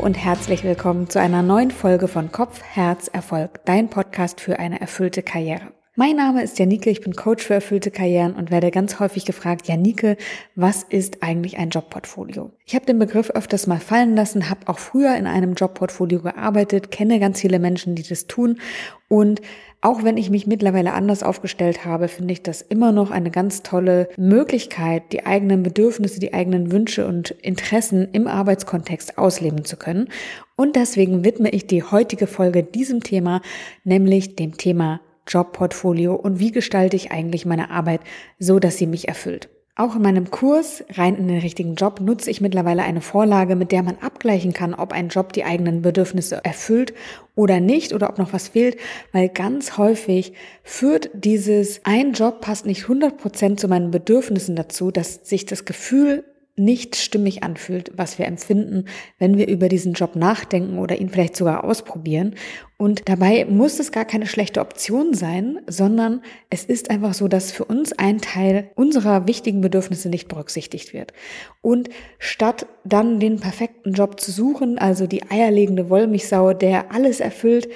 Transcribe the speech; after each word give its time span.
und 0.00 0.14
herzlich 0.14 0.64
willkommen 0.64 1.10
zu 1.10 1.20
einer 1.20 1.42
neuen 1.42 1.70
Folge 1.70 2.08
von 2.08 2.32
Kopf, 2.32 2.62
Herz, 2.62 3.08
Erfolg, 3.08 3.60
dein 3.66 3.90
Podcast 3.90 4.40
für 4.40 4.58
eine 4.58 4.80
erfüllte 4.80 5.22
Karriere. 5.22 5.72
Mein 5.94 6.16
Name 6.16 6.42
ist 6.42 6.58
Janike, 6.58 6.88
ich 6.88 7.02
bin 7.02 7.12
Coach 7.12 7.44
für 7.44 7.52
erfüllte 7.52 7.90
Karrieren 7.90 8.34
und 8.34 8.50
werde 8.50 8.70
ganz 8.70 8.98
häufig 8.98 9.26
gefragt, 9.26 9.68
Janike, 9.68 10.16
was 10.54 10.84
ist 10.84 11.22
eigentlich 11.22 11.58
ein 11.58 11.68
Jobportfolio? 11.68 12.50
Ich 12.64 12.74
habe 12.74 12.86
den 12.86 12.98
Begriff 12.98 13.28
öfters 13.28 13.66
mal 13.66 13.78
fallen 13.80 14.16
lassen, 14.16 14.48
habe 14.48 14.68
auch 14.68 14.78
früher 14.78 15.14
in 15.16 15.26
einem 15.26 15.52
Jobportfolio 15.52 16.22
gearbeitet, 16.22 16.90
kenne 16.90 17.20
ganz 17.20 17.40
viele 17.40 17.58
Menschen, 17.58 17.94
die 17.94 18.02
das 18.02 18.26
tun 18.26 18.58
und 19.08 19.42
auch 19.82 20.04
wenn 20.04 20.18
ich 20.18 20.28
mich 20.28 20.46
mittlerweile 20.46 20.92
anders 20.92 21.22
aufgestellt 21.22 21.84
habe, 21.84 22.08
finde 22.08 22.32
ich 22.32 22.42
das 22.42 22.60
immer 22.60 22.92
noch 22.92 23.10
eine 23.10 23.30
ganz 23.30 23.62
tolle 23.62 24.08
Möglichkeit, 24.18 25.12
die 25.12 25.24
eigenen 25.24 25.62
Bedürfnisse, 25.62 26.20
die 26.20 26.34
eigenen 26.34 26.70
Wünsche 26.70 27.06
und 27.06 27.30
Interessen 27.30 28.08
im 28.12 28.26
Arbeitskontext 28.26 29.16
ausleben 29.16 29.64
zu 29.64 29.76
können. 29.76 30.08
Und 30.56 30.76
deswegen 30.76 31.24
widme 31.24 31.50
ich 31.50 31.66
die 31.66 31.82
heutige 31.82 32.26
Folge 32.26 32.62
diesem 32.62 33.02
Thema, 33.02 33.40
nämlich 33.84 34.36
dem 34.36 34.58
Thema 34.58 35.00
Jobportfolio 35.26 36.14
und 36.14 36.40
wie 36.40 36.52
gestalte 36.52 36.96
ich 36.96 37.12
eigentlich 37.12 37.46
meine 37.46 37.70
Arbeit 37.70 38.00
so, 38.38 38.58
dass 38.58 38.76
sie 38.76 38.86
mich 38.86 39.08
erfüllt. 39.08 39.48
Auch 39.76 39.96
in 39.96 40.02
meinem 40.02 40.30
Kurs 40.30 40.84
rein 40.90 41.16
in 41.16 41.28
den 41.28 41.38
richtigen 41.38 41.74
Job 41.74 42.00
nutze 42.00 42.30
ich 42.30 42.40
mittlerweile 42.40 42.82
eine 42.82 43.00
Vorlage, 43.00 43.56
mit 43.56 43.72
der 43.72 43.82
man 43.82 43.96
abgleichen 43.98 44.52
kann, 44.52 44.74
ob 44.74 44.92
ein 44.92 45.08
Job 45.08 45.32
die 45.32 45.44
eigenen 45.44 45.80
Bedürfnisse 45.80 46.44
erfüllt 46.44 46.92
oder 47.34 47.60
nicht 47.60 47.92
oder 47.92 48.10
ob 48.10 48.18
noch 48.18 48.32
was 48.32 48.48
fehlt, 48.48 48.76
weil 49.12 49.28
ganz 49.28 49.78
häufig 49.78 50.34
führt 50.64 51.10
dieses 51.14 51.80
ein 51.84 52.12
Job 52.12 52.40
passt 52.40 52.66
nicht 52.66 52.84
100% 52.84 53.56
zu 53.56 53.68
meinen 53.68 53.90
Bedürfnissen 53.90 54.56
dazu, 54.56 54.90
dass 54.90 55.26
sich 55.28 55.46
das 55.46 55.64
Gefühl 55.64 56.24
nicht 56.56 56.96
stimmig 56.96 57.42
anfühlt, 57.42 57.92
was 57.96 58.18
wir 58.18 58.26
empfinden, 58.26 58.84
wenn 59.18 59.38
wir 59.38 59.48
über 59.48 59.68
diesen 59.68 59.94
Job 59.94 60.16
nachdenken 60.16 60.78
oder 60.78 61.00
ihn 61.00 61.08
vielleicht 61.08 61.36
sogar 61.36 61.64
ausprobieren. 61.64 62.34
Und 62.76 63.08
dabei 63.08 63.44
muss 63.44 63.78
es 63.78 63.92
gar 63.92 64.04
keine 64.04 64.26
schlechte 64.26 64.60
Option 64.60 65.14
sein, 65.14 65.60
sondern 65.66 66.22
es 66.48 66.64
ist 66.64 66.90
einfach 66.90 67.14
so, 67.14 67.28
dass 67.28 67.52
für 67.52 67.64
uns 67.64 67.92
ein 67.92 68.20
Teil 68.20 68.70
unserer 68.74 69.26
wichtigen 69.26 69.60
Bedürfnisse 69.60 70.08
nicht 70.08 70.28
berücksichtigt 70.28 70.92
wird. 70.92 71.12
Und 71.62 71.88
statt 72.18 72.66
dann 72.84 73.20
den 73.20 73.40
perfekten 73.40 73.92
Job 73.92 74.20
zu 74.20 74.30
suchen, 74.30 74.78
also 74.78 75.06
die 75.06 75.30
eierlegende 75.30 75.90
Wollmilchsau, 75.90 76.52
der 76.54 76.92
alles 76.92 77.20
erfüllt, 77.20 77.68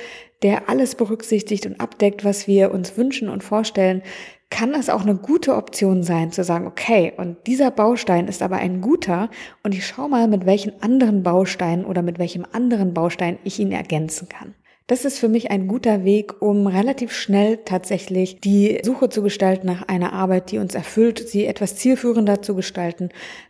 der 0.42 0.68
alles 0.68 0.94
berücksichtigt 0.94 1.64
und 1.64 1.80
abdeckt, 1.80 2.22
was 2.22 2.46
wir 2.46 2.70
uns 2.70 2.98
wünschen 2.98 3.30
und 3.30 3.42
vorstellen, 3.42 4.02
kann 4.50 4.74
es 4.74 4.88
auch 4.88 5.02
eine 5.02 5.16
gute 5.16 5.56
Option 5.56 6.02
sein, 6.02 6.30
zu 6.30 6.44
sagen, 6.44 6.66
okay, 6.66 7.12
und 7.16 7.46
dieser 7.46 7.70
Baustein 7.70 8.28
ist 8.28 8.42
aber 8.42 8.56
ein 8.56 8.80
guter 8.80 9.28
und 9.62 9.74
ich 9.74 9.86
schaue 9.86 10.08
mal, 10.08 10.28
mit 10.28 10.46
welchen 10.46 10.80
anderen 10.82 11.22
Bausteinen 11.22 11.84
oder 11.84 12.02
mit 12.02 12.18
welchem 12.18 12.46
anderen 12.52 12.94
Baustein 12.94 13.38
ich 13.42 13.58
ihn 13.58 13.72
ergänzen 13.72 14.28
kann. 14.28 14.54
Das 14.86 15.06
ist 15.06 15.18
für 15.18 15.30
mich 15.30 15.50
ein 15.50 15.66
guter 15.66 16.04
Weg, 16.04 16.42
um 16.42 16.66
relativ 16.66 17.10
schnell 17.10 17.56
tatsächlich 17.64 18.38
die 18.40 18.80
Suche 18.82 19.08
zu 19.08 19.22
gestalten 19.22 19.66
nach 19.66 19.88
einer 19.88 20.12
Arbeit, 20.12 20.50
die 20.50 20.58
uns 20.58 20.74
erfüllt, 20.74 21.26
sie 21.26 21.46
etwas 21.46 21.76
zielführender 21.76 22.42
zu 22.42 22.54
gestalten, 22.54 23.08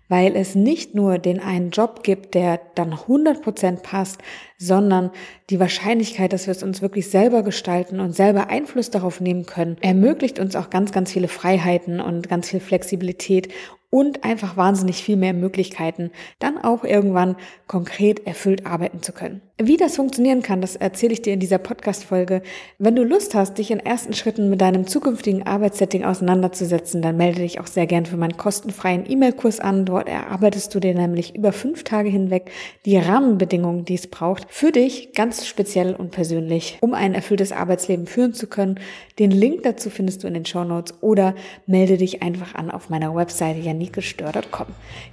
weil 0.08 0.36
es 0.36 0.55
nicht 0.55 0.94
nur 0.94 1.18
den 1.18 1.40
einen 1.40 1.70
Job 1.70 2.05
gibt, 2.05 2.34
der 2.34 2.60
dann 2.77 2.92
100 2.92 3.42
Prozent 3.42 3.82
passt, 3.82 4.20
sondern 4.58 5.10
die 5.50 5.58
Wahrscheinlichkeit, 5.58 6.32
dass 6.32 6.46
wir 6.46 6.52
es 6.52 6.62
uns 6.62 6.82
wirklich 6.82 7.10
selber 7.10 7.42
gestalten 7.42 7.98
und 7.98 8.14
selber 8.14 8.48
Einfluss 8.48 8.90
darauf 8.90 9.20
nehmen 9.20 9.44
können, 9.44 9.77
ermöglicht 9.80 10.38
uns 10.38 10.55
auch 10.55 10.70
ganz, 10.70 10.92
ganz 10.92 11.10
viele 11.10 11.27
Freiheiten 11.27 12.00
und 12.00 12.28
ganz 12.28 12.50
viel 12.50 12.60
Flexibilität 12.60 13.48
und 13.90 14.24
einfach 14.24 14.56
wahnsinnig 14.56 15.05
viel 15.05 15.16
mehr 15.16 15.34
Möglichkeiten, 15.34 16.10
dann 16.38 16.58
auch 16.58 16.82
irgendwann 16.84 17.36
konkret 17.68 18.27
erfüllt 18.27 18.67
arbeiten 18.67 19.02
zu 19.02 19.12
können. 19.12 19.40
Wie 19.63 19.77
das 19.77 19.95
funktionieren 19.95 20.42
kann, 20.42 20.61
das 20.61 20.75
erzähle 20.75 21.13
ich 21.13 21.23
dir 21.23 21.33
in 21.33 21.39
dieser 21.39 21.59
Podcast-Folge. 21.59 22.42
Wenn 22.81 22.97
du 22.97 23.05
Lust 23.05 23.37
hast, 23.37 23.57
dich 23.57 23.70
in 23.70 23.79
ersten 23.79 24.13
Schritten 24.13 24.51
mit 24.51 24.61
deinem 24.61 24.89
zukünftigen 24.89 25.47
Arbeitssetting 25.47 26.03
auseinanderzusetzen, 26.03 27.03
dann 27.03 27.17
melde 27.17 27.42
dich 27.42 27.61
auch 27.61 27.69
sehr 27.69 27.87
gern 27.87 28.05
für 28.05 28.17
meinen 28.17 28.37
kostenfreien 28.37 29.09
E-Mail-Kurs 29.09 29.61
an. 29.61 29.85
Dort 29.85 30.09
erarbeitest 30.09 30.75
du 30.75 30.81
dir 30.81 30.92
nämlich 30.92 31.37
über 31.37 31.53
fünf 31.53 31.85
Tage 31.85 32.09
hinweg 32.09 32.51
die 32.85 32.97
Rahmenbedingungen, 32.97 33.85
die 33.85 33.95
es 33.95 34.09
braucht, 34.09 34.47
für 34.48 34.73
dich 34.73 35.13
ganz 35.13 35.47
speziell 35.47 35.95
und 35.95 36.11
persönlich, 36.11 36.79
um 36.81 36.92
ein 36.92 37.15
erfülltes 37.15 37.53
Arbeitsleben 37.53 38.09
führen 38.09 38.35
zu 38.35 38.48
können. 38.48 38.81
Den 39.21 39.31
Link 39.31 39.63
dazu 39.63 39.89
findest 39.89 40.25
du 40.25 40.27
in 40.27 40.35
den 40.35 40.47
Show 40.47 40.65
Notes 40.65 41.01
oder 41.01 41.36
melde 41.67 41.97
dich 41.97 42.25
einfach 42.25 42.57
an 42.57 42.73
auf 42.73 42.91
meiner 42.91 43.15
Webseite 43.15 43.61
janikestör.com. 43.61 44.67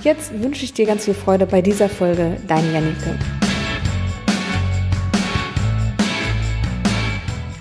Jetzt 0.04 0.42
wünsche 0.42 0.66
ich 0.66 0.74
dir 0.74 0.88
ganz 0.88 1.06
viel 1.06 1.14
Freude 1.14 1.46
bei 1.46 1.62
dieser 1.62 1.90
Folge. 1.90 2.38
Deine 2.48 2.74
Janike. 2.74 3.51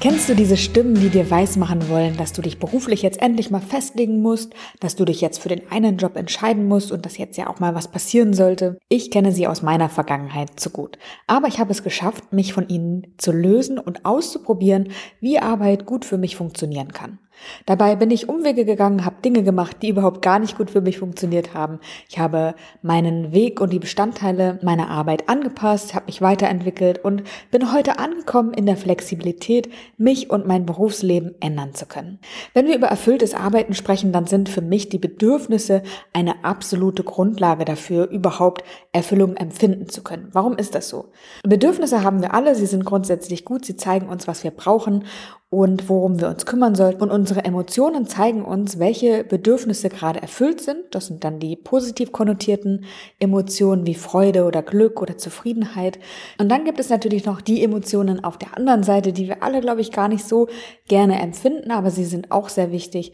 Kennst 0.03 0.31
du 0.31 0.35
diese 0.35 0.57
Stimmen, 0.57 0.95
die 0.95 1.11
dir 1.11 1.31
weismachen 1.31 1.91
wollen, 1.91 2.17
dass 2.17 2.33
du 2.33 2.41
dich 2.41 2.59
beruflich 2.59 3.03
jetzt 3.03 3.21
endlich 3.21 3.51
mal 3.51 3.61
festlegen 3.61 4.23
musst, 4.23 4.55
dass 4.81 4.97
du 4.97 5.05
dich 5.05 5.21
jetzt 5.21 5.43
für 5.43 5.51
den 5.51 5.71
einen 5.71 5.99
Job 5.99 6.17
entscheiden 6.17 6.69
musst 6.69 6.91
und 6.91 7.05
dass 7.05 7.19
jetzt 7.19 7.37
ja 7.37 7.49
auch 7.49 7.61
mal 7.61 7.75
was 7.75 7.89
passieren 7.89 8.33
sollte? 8.33 8.79
Ich 8.89 9.11
kenne 9.11 9.31
sie 9.31 9.47
aus 9.47 9.61
meiner 9.61 9.91
Vergangenheit 9.91 10.59
zu 10.59 10.71
gut. 10.71 10.97
Aber 11.27 11.49
ich 11.49 11.59
habe 11.59 11.71
es 11.71 11.83
geschafft, 11.83 12.33
mich 12.33 12.55
von 12.55 12.67
ihnen 12.67 13.15
zu 13.19 13.31
lösen 13.31 13.79
und 13.79 14.07
auszuprobieren, 14.07 14.89
wie 15.21 15.39
Arbeit 15.39 15.85
gut 15.85 16.07
für 16.07 16.17
mich 16.17 16.35
funktionieren 16.35 16.93
kann. 16.93 17.19
Dabei 17.67 17.97
bin 17.97 18.11
ich 18.11 18.29
Umwege 18.29 18.65
gegangen, 18.65 19.05
habe 19.05 19.23
Dinge 19.23 19.43
gemacht, 19.43 19.79
die 19.83 19.89
überhaupt 19.89 20.23
gar 20.23 20.39
nicht 20.39 20.57
gut 20.57 20.71
für 20.71 20.81
mich 20.81 20.99
funktioniert 20.99 21.55
haben. 21.55 21.81
Ich 22.09 22.19
habe 22.19 22.55
meinen 22.83 23.33
Weg 23.33 23.61
und 23.61 23.73
die 23.73 23.79
Bestandteile 23.79 24.59
meiner 24.63 24.89
Arbeit 24.89 25.29
angepasst, 25.29 25.95
habe 25.95 26.07
mich 26.07 26.23
weiterentwickelt 26.23 27.05
und 27.05 27.23
bin 27.51 27.73
heute 27.73 27.99
angekommen 27.99 28.53
in 28.53 28.67
der 28.67 28.77
Flexibilität, 28.77 29.71
mich 29.97 30.31
und 30.31 30.47
mein 30.47 30.67
Berufsleben 30.67 31.35
ändern 31.41 31.75
zu 31.75 31.87
können. 31.87 32.19
Wenn 32.55 32.67
wir 32.67 32.77
über 32.77 32.89
erfülltes 32.89 33.35
Arbeiten 33.35 33.75
sprechen, 33.75 34.13
dann 34.13 34.27
sind 34.27 34.49
für 34.49 34.63
mich 34.63 34.89
die 34.89 34.99
Bedürfnisse 34.99 35.83
eine 36.13 36.45
absolute 36.45 37.05
Grundlage 37.05 37.65
dafür, 37.65 38.09
überhaupt 38.09 38.65
Erfüllung 38.93 39.37
empfinden 39.37 39.89
zu 39.89 40.03
können. 40.03 40.29
Warum 40.33 40.57
ist 40.57 40.75
das 40.75 40.89
so? 40.89 41.11
Bedürfnisse 41.43 42.03
haben 42.03 42.23
wir 42.23 42.35
alle, 42.35 42.55
sie 42.55 42.67
sind 42.67 42.85
grundsätzlich 42.85 43.45
gut, 43.45 43.65
sie 43.65 43.77
zeigen 43.77 44.09
uns, 44.09 44.27
was 44.29 44.45
wir 44.45 44.51
brauchen 44.51 45.05
und 45.51 45.89
worum 45.89 46.21
wir 46.21 46.29
uns 46.29 46.47
kümmern 46.47 46.77
sollten. 46.77 47.03
Und 47.03 47.11
unsere 47.11 47.45
Emotionen 47.45 48.07
zeigen 48.07 48.45
uns, 48.45 48.79
welche 48.79 49.25
Bedürfnisse 49.25 49.89
gerade 49.89 50.23
erfüllt 50.23 50.61
sind. 50.61 50.85
Das 50.93 51.09
sind 51.09 51.25
dann 51.25 51.41
die 51.41 51.57
positiv 51.57 52.13
konnotierten 52.13 52.85
Emotionen 53.19 53.85
wie 53.85 53.97
Freude 53.97 54.45
oder 54.45 54.63
Glück 54.63 55.03
oder 55.03 55.19
Zufriedenheit. 55.19 55.99
Und 56.39 56.49
dann 56.49 56.65
gibt 56.65 56.79
es 56.79 56.89
natürlich 56.89 57.27
noch 57.27 57.41
die 57.41 57.65
Emotionen 57.65 58.23
auf 58.23 58.39
der 58.39 58.57
anderen 58.57 58.85
Seite, 58.85 59.13
die 59.13 59.27
wir 59.27 59.43
alle, 59.43 59.61
glaube 59.61 59.81
ich, 59.81 59.91
gar 59.91 60.07
nicht 60.07 60.25
so 60.25 60.47
gerne 60.87 61.21
empfinden, 61.21 61.73
aber 61.73 61.91
sie 61.91 62.05
sind 62.05 62.31
auch 62.31 62.49
sehr 62.49 62.71
wichtig. 62.71 63.13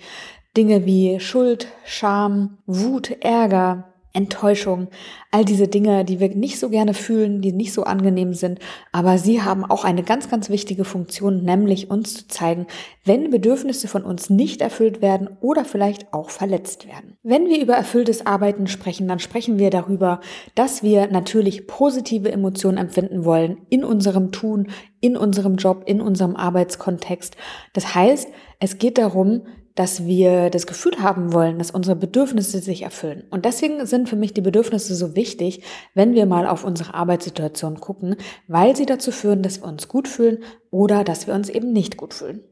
Dinge 0.58 0.84
wie 0.84 1.20
Schuld, 1.20 1.68
Scham, 1.84 2.58
Wut, 2.66 3.10
Ärger, 3.20 3.95
Enttäuschung, 4.16 4.88
all 5.30 5.44
diese 5.44 5.68
Dinge, 5.68 6.04
die 6.04 6.18
wir 6.18 6.34
nicht 6.34 6.58
so 6.58 6.70
gerne 6.70 6.94
fühlen, 6.94 7.42
die 7.42 7.52
nicht 7.52 7.72
so 7.72 7.84
angenehm 7.84 8.32
sind, 8.32 8.58
aber 8.90 9.18
sie 9.18 9.42
haben 9.42 9.64
auch 9.64 9.84
eine 9.84 10.02
ganz, 10.02 10.30
ganz 10.30 10.48
wichtige 10.48 10.84
Funktion, 10.84 11.44
nämlich 11.44 11.90
uns 11.90 12.14
zu 12.14 12.28
zeigen, 12.28 12.66
wenn 13.04 13.30
Bedürfnisse 13.30 13.86
von 13.86 14.02
uns 14.02 14.30
nicht 14.30 14.62
erfüllt 14.62 15.02
werden 15.02 15.28
oder 15.40 15.64
vielleicht 15.64 16.12
auch 16.14 16.30
verletzt 16.30 16.88
werden. 16.88 17.18
Wenn 17.22 17.46
wir 17.46 17.60
über 17.60 17.74
erfülltes 17.74 18.24
Arbeiten 18.24 18.66
sprechen, 18.66 19.06
dann 19.06 19.18
sprechen 19.18 19.58
wir 19.58 19.70
darüber, 19.70 20.20
dass 20.54 20.82
wir 20.82 21.08
natürlich 21.08 21.66
positive 21.66 22.32
Emotionen 22.32 22.78
empfinden 22.78 23.24
wollen 23.24 23.58
in 23.68 23.84
unserem 23.84 24.32
Tun, 24.32 24.68
in 25.00 25.16
unserem 25.16 25.56
Job, 25.56 25.82
in 25.86 26.00
unserem 26.00 26.34
Arbeitskontext. 26.34 27.36
Das 27.74 27.94
heißt, 27.94 28.28
es 28.58 28.78
geht 28.78 28.96
darum, 28.96 29.42
dass 29.76 30.06
wir 30.06 30.50
das 30.50 30.66
Gefühl 30.66 31.00
haben 31.00 31.32
wollen, 31.32 31.58
dass 31.58 31.70
unsere 31.70 31.94
Bedürfnisse 31.94 32.58
sich 32.58 32.82
erfüllen. 32.82 33.24
Und 33.30 33.44
deswegen 33.44 33.86
sind 33.86 34.08
für 34.08 34.16
mich 34.16 34.34
die 34.34 34.40
Bedürfnisse 34.40 34.94
so 34.96 35.14
wichtig, 35.14 35.62
wenn 35.94 36.14
wir 36.14 36.26
mal 36.26 36.48
auf 36.48 36.64
unsere 36.64 36.94
Arbeitssituation 36.94 37.78
gucken, 37.78 38.16
weil 38.48 38.74
sie 38.74 38.86
dazu 38.86 39.12
führen, 39.12 39.42
dass 39.42 39.60
wir 39.60 39.68
uns 39.68 39.86
gut 39.86 40.08
fühlen 40.08 40.38
oder 40.70 41.04
dass 41.04 41.26
wir 41.26 41.34
uns 41.34 41.48
eben 41.48 41.72
nicht 41.72 41.96
gut 41.96 42.14
fühlen. 42.14 42.42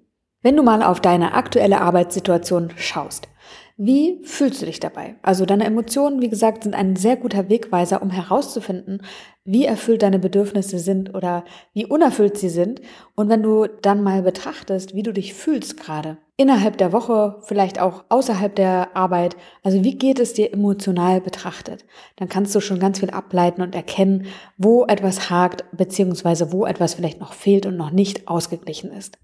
Wenn 0.42 0.56
du 0.56 0.62
mal 0.62 0.82
auf 0.82 1.00
deine 1.00 1.32
aktuelle 1.32 1.80
Arbeitssituation 1.80 2.70
schaust, 2.76 3.28
wie 3.76 4.20
fühlst 4.22 4.62
du 4.62 4.66
dich 4.66 4.78
dabei? 4.78 5.16
Also 5.22 5.46
deine 5.46 5.64
Emotionen, 5.64 6.20
wie 6.20 6.28
gesagt, 6.28 6.62
sind 6.62 6.74
ein 6.74 6.94
sehr 6.94 7.16
guter 7.16 7.48
Wegweiser, 7.48 8.02
um 8.02 8.10
herauszufinden, 8.10 9.00
wie 9.44 9.64
erfüllt 9.64 10.02
deine 10.02 10.18
Bedürfnisse 10.20 10.78
sind 10.78 11.14
oder 11.14 11.44
wie 11.72 11.86
unerfüllt 11.86 12.36
sie 12.36 12.50
sind. 12.50 12.82
Und 13.16 13.30
wenn 13.30 13.42
du 13.42 13.66
dann 13.66 14.02
mal 14.02 14.22
betrachtest, 14.22 14.94
wie 14.94 15.02
du 15.02 15.12
dich 15.12 15.34
fühlst 15.34 15.80
gerade, 15.80 16.18
innerhalb 16.36 16.78
der 16.78 16.92
Woche, 16.92 17.36
vielleicht 17.42 17.80
auch 17.80 18.04
außerhalb 18.08 18.54
der 18.54 18.96
Arbeit, 18.96 19.36
also 19.62 19.84
wie 19.84 19.96
geht 19.96 20.18
es 20.18 20.32
dir 20.32 20.52
emotional 20.52 21.20
betrachtet, 21.20 21.84
dann 22.16 22.28
kannst 22.28 22.54
du 22.54 22.60
schon 22.60 22.80
ganz 22.80 23.00
viel 23.00 23.10
ableiten 23.10 23.62
und 23.62 23.74
erkennen, 23.74 24.26
wo 24.56 24.84
etwas 24.86 25.30
hakt, 25.30 25.64
beziehungsweise 25.72 26.52
wo 26.52 26.66
etwas 26.66 26.94
vielleicht 26.94 27.20
noch 27.20 27.32
fehlt 27.32 27.66
und 27.66 27.76
noch 27.76 27.90
nicht 27.90 28.26
ausgeglichen 28.26 28.90
ist. 28.90 29.18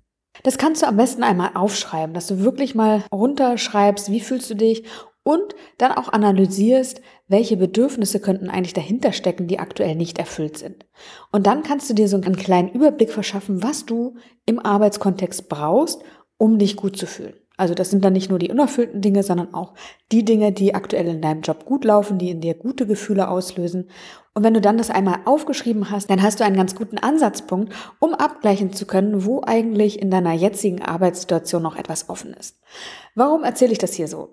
Das 0.44 0.58
kannst 0.58 0.82
du 0.82 0.86
am 0.86 0.96
besten 0.96 1.24
einmal 1.24 1.50
aufschreiben, 1.54 2.14
dass 2.14 2.28
du 2.28 2.40
wirklich 2.40 2.74
mal 2.74 3.02
runterschreibst, 3.12 4.10
wie 4.10 4.20
fühlst 4.20 4.48
du 4.48 4.54
dich 4.54 4.84
und 5.22 5.54
dann 5.78 5.92
auch 5.92 6.08
analysierst, 6.08 7.02
welche 7.28 7.56
Bedürfnisse 7.56 8.20
könnten 8.20 8.48
eigentlich 8.48 8.72
dahinter 8.72 9.12
stecken, 9.12 9.48
die 9.48 9.58
aktuell 9.58 9.94
nicht 9.94 10.18
erfüllt 10.18 10.56
sind. 10.56 10.86
Und 11.30 11.46
dann 11.46 11.62
kannst 11.62 11.90
du 11.90 11.94
dir 11.94 12.08
so 12.08 12.16
einen 12.16 12.36
kleinen 12.36 12.70
Überblick 12.70 13.12
verschaffen, 13.12 13.62
was 13.62 13.84
du 13.84 14.16
im 14.46 14.58
Arbeitskontext 14.58 15.48
brauchst, 15.48 16.02
um 16.40 16.58
dich 16.58 16.76
gut 16.76 16.96
zu 16.96 17.06
fühlen. 17.06 17.34
Also 17.58 17.74
das 17.74 17.90
sind 17.90 18.02
dann 18.02 18.14
nicht 18.14 18.30
nur 18.30 18.38
die 18.38 18.50
unerfüllten 18.50 19.02
Dinge, 19.02 19.22
sondern 19.22 19.52
auch 19.52 19.74
die 20.10 20.24
Dinge, 20.24 20.50
die 20.50 20.74
aktuell 20.74 21.06
in 21.06 21.20
deinem 21.20 21.42
Job 21.42 21.66
gut 21.66 21.84
laufen, 21.84 22.16
die 22.16 22.30
in 22.30 22.40
dir 22.40 22.54
gute 22.54 22.86
Gefühle 22.86 23.28
auslösen. 23.28 23.90
Und 24.32 24.42
wenn 24.42 24.54
du 24.54 24.62
dann 24.62 24.78
das 24.78 24.88
einmal 24.88 25.18
aufgeschrieben 25.26 25.90
hast, 25.90 26.08
dann 26.08 26.22
hast 26.22 26.40
du 26.40 26.44
einen 26.44 26.56
ganz 26.56 26.74
guten 26.74 26.96
Ansatzpunkt, 26.96 27.74
um 27.98 28.14
abgleichen 28.14 28.72
zu 28.72 28.86
können, 28.86 29.26
wo 29.26 29.42
eigentlich 29.44 30.00
in 30.00 30.10
deiner 30.10 30.32
jetzigen 30.32 30.80
Arbeitssituation 30.80 31.62
noch 31.62 31.76
etwas 31.76 32.08
offen 32.08 32.32
ist. 32.32 32.58
Warum 33.14 33.44
erzähle 33.44 33.72
ich 33.72 33.78
das 33.78 33.92
hier 33.92 34.08
so? 34.08 34.30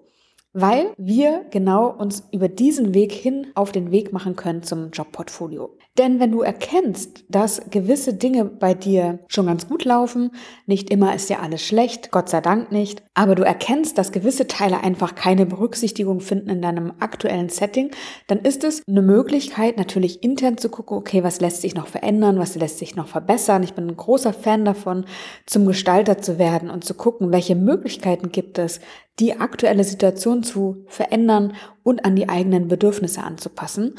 Weil 0.53 0.91
wir 0.97 1.45
genau 1.51 1.89
uns 1.89 2.27
über 2.31 2.49
diesen 2.49 2.93
Weg 2.93 3.11
hin 3.11 3.47
auf 3.55 3.71
den 3.71 3.91
Weg 3.91 4.13
machen 4.13 4.35
können 4.35 4.63
zum 4.63 4.91
Jobportfolio. 4.91 5.77
Denn 5.97 6.19
wenn 6.19 6.31
du 6.31 6.41
erkennst, 6.41 7.25
dass 7.27 7.61
gewisse 7.71 8.13
Dinge 8.13 8.45
bei 8.45 8.75
dir 8.75 9.19
schon 9.27 9.47
ganz 9.47 9.67
gut 9.67 9.83
laufen, 9.83 10.31
nicht 10.67 10.91
immer 10.91 11.15
ist 11.15 11.29
ja 11.29 11.39
alles 11.39 11.63
schlecht, 11.63 12.11
Gott 12.11 12.29
sei 12.29 12.39
Dank 12.39 12.71
nicht, 12.71 13.01
aber 13.15 13.33
du 13.33 13.43
erkennst, 13.43 13.97
dass 13.97 14.11
gewisse 14.11 14.47
Teile 14.47 14.83
einfach 14.83 15.15
keine 15.15 15.47
Berücksichtigung 15.47 16.19
finden 16.19 16.49
in 16.49 16.61
deinem 16.61 16.93
aktuellen 16.99 17.49
Setting, 17.49 17.89
dann 18.27 18.39
ist 18.39 18.63
es 18.63 18.83
eine 18.87 19.01
Möglichkeit, 19.01 19.77
natürlich 19.77 20.23
intern 20.23 20.57
zu 20.57 20.69
gucken, 20.69 20.97
okay, 20.97 21.23
was 21.23 21.41
lässt 21.41 21.61
sich 21.61 21.73
noch 21.73 21.87
verändern, 21.87 22.37
was 22.37 22.55
lässt 22.55 22.77
sich 22.77 22.95
noch 22.95 23.07
verbessern. 23.07 23.63
Ich 23.63 23.73
bin 23.73 23.87
ein 23.87 23.97
großer 23.97 24.33
Fan 24.33 24.65
davon, 24.65 25.05
zum 25.47 25.65
Gestalter 25.65 26.19
zu 26.19 26.37
werden 26.37 26.69
und 26.69 26.83
zu 26.83 26.93
gucken, 26.93 27.31
welche 27.31 27.55
Möglichkeiten 27.55 28.31
gibt 28.31 28.59
es, 28.59 28.79
die 29.19 29.39
aktuelle 29.39 29.83
Situation 29.83 30.43
zu 30.43 30.85
verändern 30.87 31.53
und 31.83 32.05
an 32.05 32.15
die 32.15 32.29
eigenen 32.29 32.67
Bedürfnisse 32.67 33.23
anzupassen. 33.23 33.95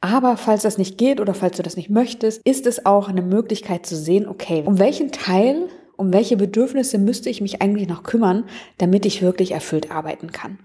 Aber 0.00 0.36
falls 0.36 0.62
das 0.62 0.78
nicht 0.78 0.98
geht 0.98 1.20
oder 1.20 1.34
falls 1.34 1.56
du 1.56 1.62
das 1.62 1.76
nicht 1.76 1.90
möchtest, 1.90 2.42
ist 2.44 2.66
es 2.66 2.86
auch 2.86 3.08
eine 3.08 3.22
Möglichkeit 3.22 3.86
zu 3.86 3.96
sehen, 3.96 4.26
okay, 4.26 4.62
um 4.66 4.78
welchen 4.78 5.12
Teil, 5.12 5.68
um 5.96 6.12
welche 6.12 6.36
Bedürfnisse 6.36 6.98
müsste 6.98 7.30
ich 7.30 7.40
mich 7.40 7.62
eigentlich 7.62 7.88
noch 7.88 8.02
kümmern, 8.02 8.44
damit 8.78 9.06
ich 9.06 9.22
wirklich 9.22 9.52
erfüllt 9.52 9.92
arbeiten 9.92 10.32
kann. 10.32 10.58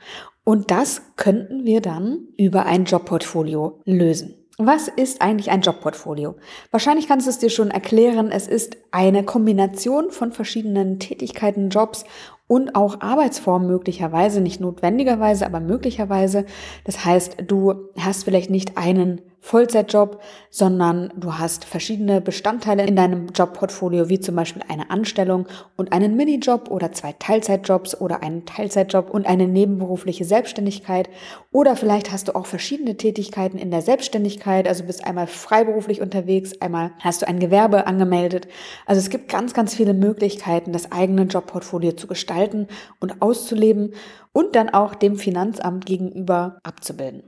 Und 0.44 0.71
das 0.71 1.01
könnten 1.18 1.65
wir 1.65 1.81
dann 1.81 2.19
über 2.38 2.65
ein 2.65 2.86
Jobportfolio 2.86 3.81
lösen. 3.86 4.33
Was 4.57 4.88
ist 4.88 5.21
eigentlich 5.21 5.51
ein 5.51 5.62
Jobportfolio? 5.62 6.36
Wahrscheinlich 6.71 7.07
kannst 7.07 7.27
du 7.27 7.30
es 7.30 7.38
dir 7.38 7.51
schon 7.51 7.69
erklären. 7.69 8.31
Es 8.31 8.48
ist 8.48 8.77
eine 8.89 9.24
Kombination 9.24 10.09
von 10.09 10.31
verschiedenen 10.31 10.98
Tätigkeiten, 10.98 11.69
Jobs 11.69 12.06
und 12.48 12.76
auch 12.76 13.02
Arbeitsformen 13.02 13.68
möglicherweise, 13.68 14.42
nicht 14.42 14.62
notwendigerweise, 14.62 15.46
aber 15.46 15.60
möglicherweise. 15.60 16.46
Das 16.86 17.06
heißt, 17.06 17.38
du 17.46 17.90
hast 17.98 18.24
vielleicht 18.24 18.50
nicht 18.50 18.78
einen 18.78 19.22
Vollzeitjob, 19.39 20.19
sondern 20.50 21.13
du 21.16 21.38
hast 21.38 21.63
verschiedene 21.63 22.19
Bestandteile 22.19 22.86
in 22.86 22.95
deinem 22.95 23.28
Jobportfolio, 23.28 24.10
wie 24.10 24.19
zum 24.19 24.36
Beispiel 24.36 24.63
eine 24.68 24.89
Anstellung 24.89 25.48
und 25.78 25.94
einen 25.94 26.16
Minijob 26.18 26.69
oder 26.69 26.92
zwei 26.92 27.13
Teilzeitjobs 27.13 28.01
oder 28.01 28.24
einen 28.24 28.45
Teilzeitjob 28.45 29.10
und 29.10 29.25
eine 29.25 29.48
nebenberufliche 29.48 30.25
Selbstständigkeit. 30.25 31.10
Oder 31.51 31.75
vielleicht 31.75 32.12
hast 32.12 32.28
du 32.28 32.36
auch 32.36 32.45
verschiedene 32.45 32.98
Tätigkeiten 32.98 33.57
in 33.57 33.72
der 33.72 33.81
Selbstständigkeit, 33.81 34.68
also 34.68 34.84
bist 34.84 35.06
einmal 35.06 35.28
freiberuflich 35.28 36.01
unterwegs, 36.01 36.60
einmal 36.60 36.92
hast 37.00 37.22
du 37.22 37.28
ein 37.28 37.40
Gewerbe 37.40 37.88
angemeldet. 37.88 38.48
Also 38.86 39.00
es 39.00 39.10
gibt 39.10 39.30
ganz, 39.30 39.54
ganz 39.54 39.75
viele 39.75 39.94
Möglichkeiten, 39.94 40.74
das 40.74 40.92
eigene 40.92 41.24
Jobportfolio 41.24 41.94
zu 41.94 42.07
gestalten 42.07 42.68
und 43.00 43.22
auszuleben 43.22 43.94
und 44.33 44.56
dann 44.56 44.69
auch 44.69 44.94
dem 44.94 45.16
Finanzamt 45.16 45.86
gegenüber 45.86 46.60
abzubilden. 46.63 47.24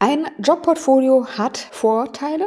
Ein 0.00 0.26
Jobportfolio 0.38 1.26
hat 1.26 1.58
Vorteile, 1.58 2.46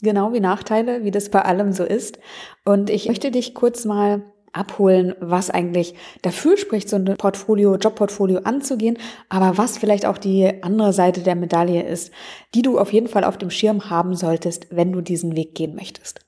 genau 0.00 0.32
wie 0.32 0.40
Nachteile, 0.40 1.04
wie 1.04 1.12
das 1.12 1.28
bei 1.28 1.42
allem 1.42 1.72
so 1.72 1.84
ist. 1.84 2.18
Und 2.64 2.90
ich 2.90 3.06
möchte 3.06 3.30
dich 3.30 3.54
kurz 3.54 3.84
mal 3.84 4.22
abholen, 4.52 5.14
was 5.20 5.48
eigentlich 5.48 5.94
dafür 6.22 6.56
spricht, 6.56 6.88
so 6.88 6.96
ein 6.96 7.04
Portfolio, 7.16 7.76
Jobportfolio 7.76 8.40
anzugehen, 8.40 8.98
aber 9.28 9.56
was 9.58 9.78
vielleicht 9.78 10.04
auch 10.06 10.18
die 10.18 10.62
andere 10.62 10.92
Seite 10.92 11.20
der 11.22 11.36
Medaille 11.36 11.84
ist, 11.84 12.12
die 12.54 12.62
du 12.62 12.78
auf 12.78 12.92
jeden 12.92 13.08
Fall 13.08 13.24
auf 13.24 13.38
dem 13.38 13.50
Schirm 13.50 13.88
haben 13.88 14.14
solltest, 14.14 14.66
wenn 14.70 14.92
du 14.92 15.00
diesen 15.00 15.36
Weg 15.36 15.54
gehen 15.54 15.76
möchtest. 15.76 16.20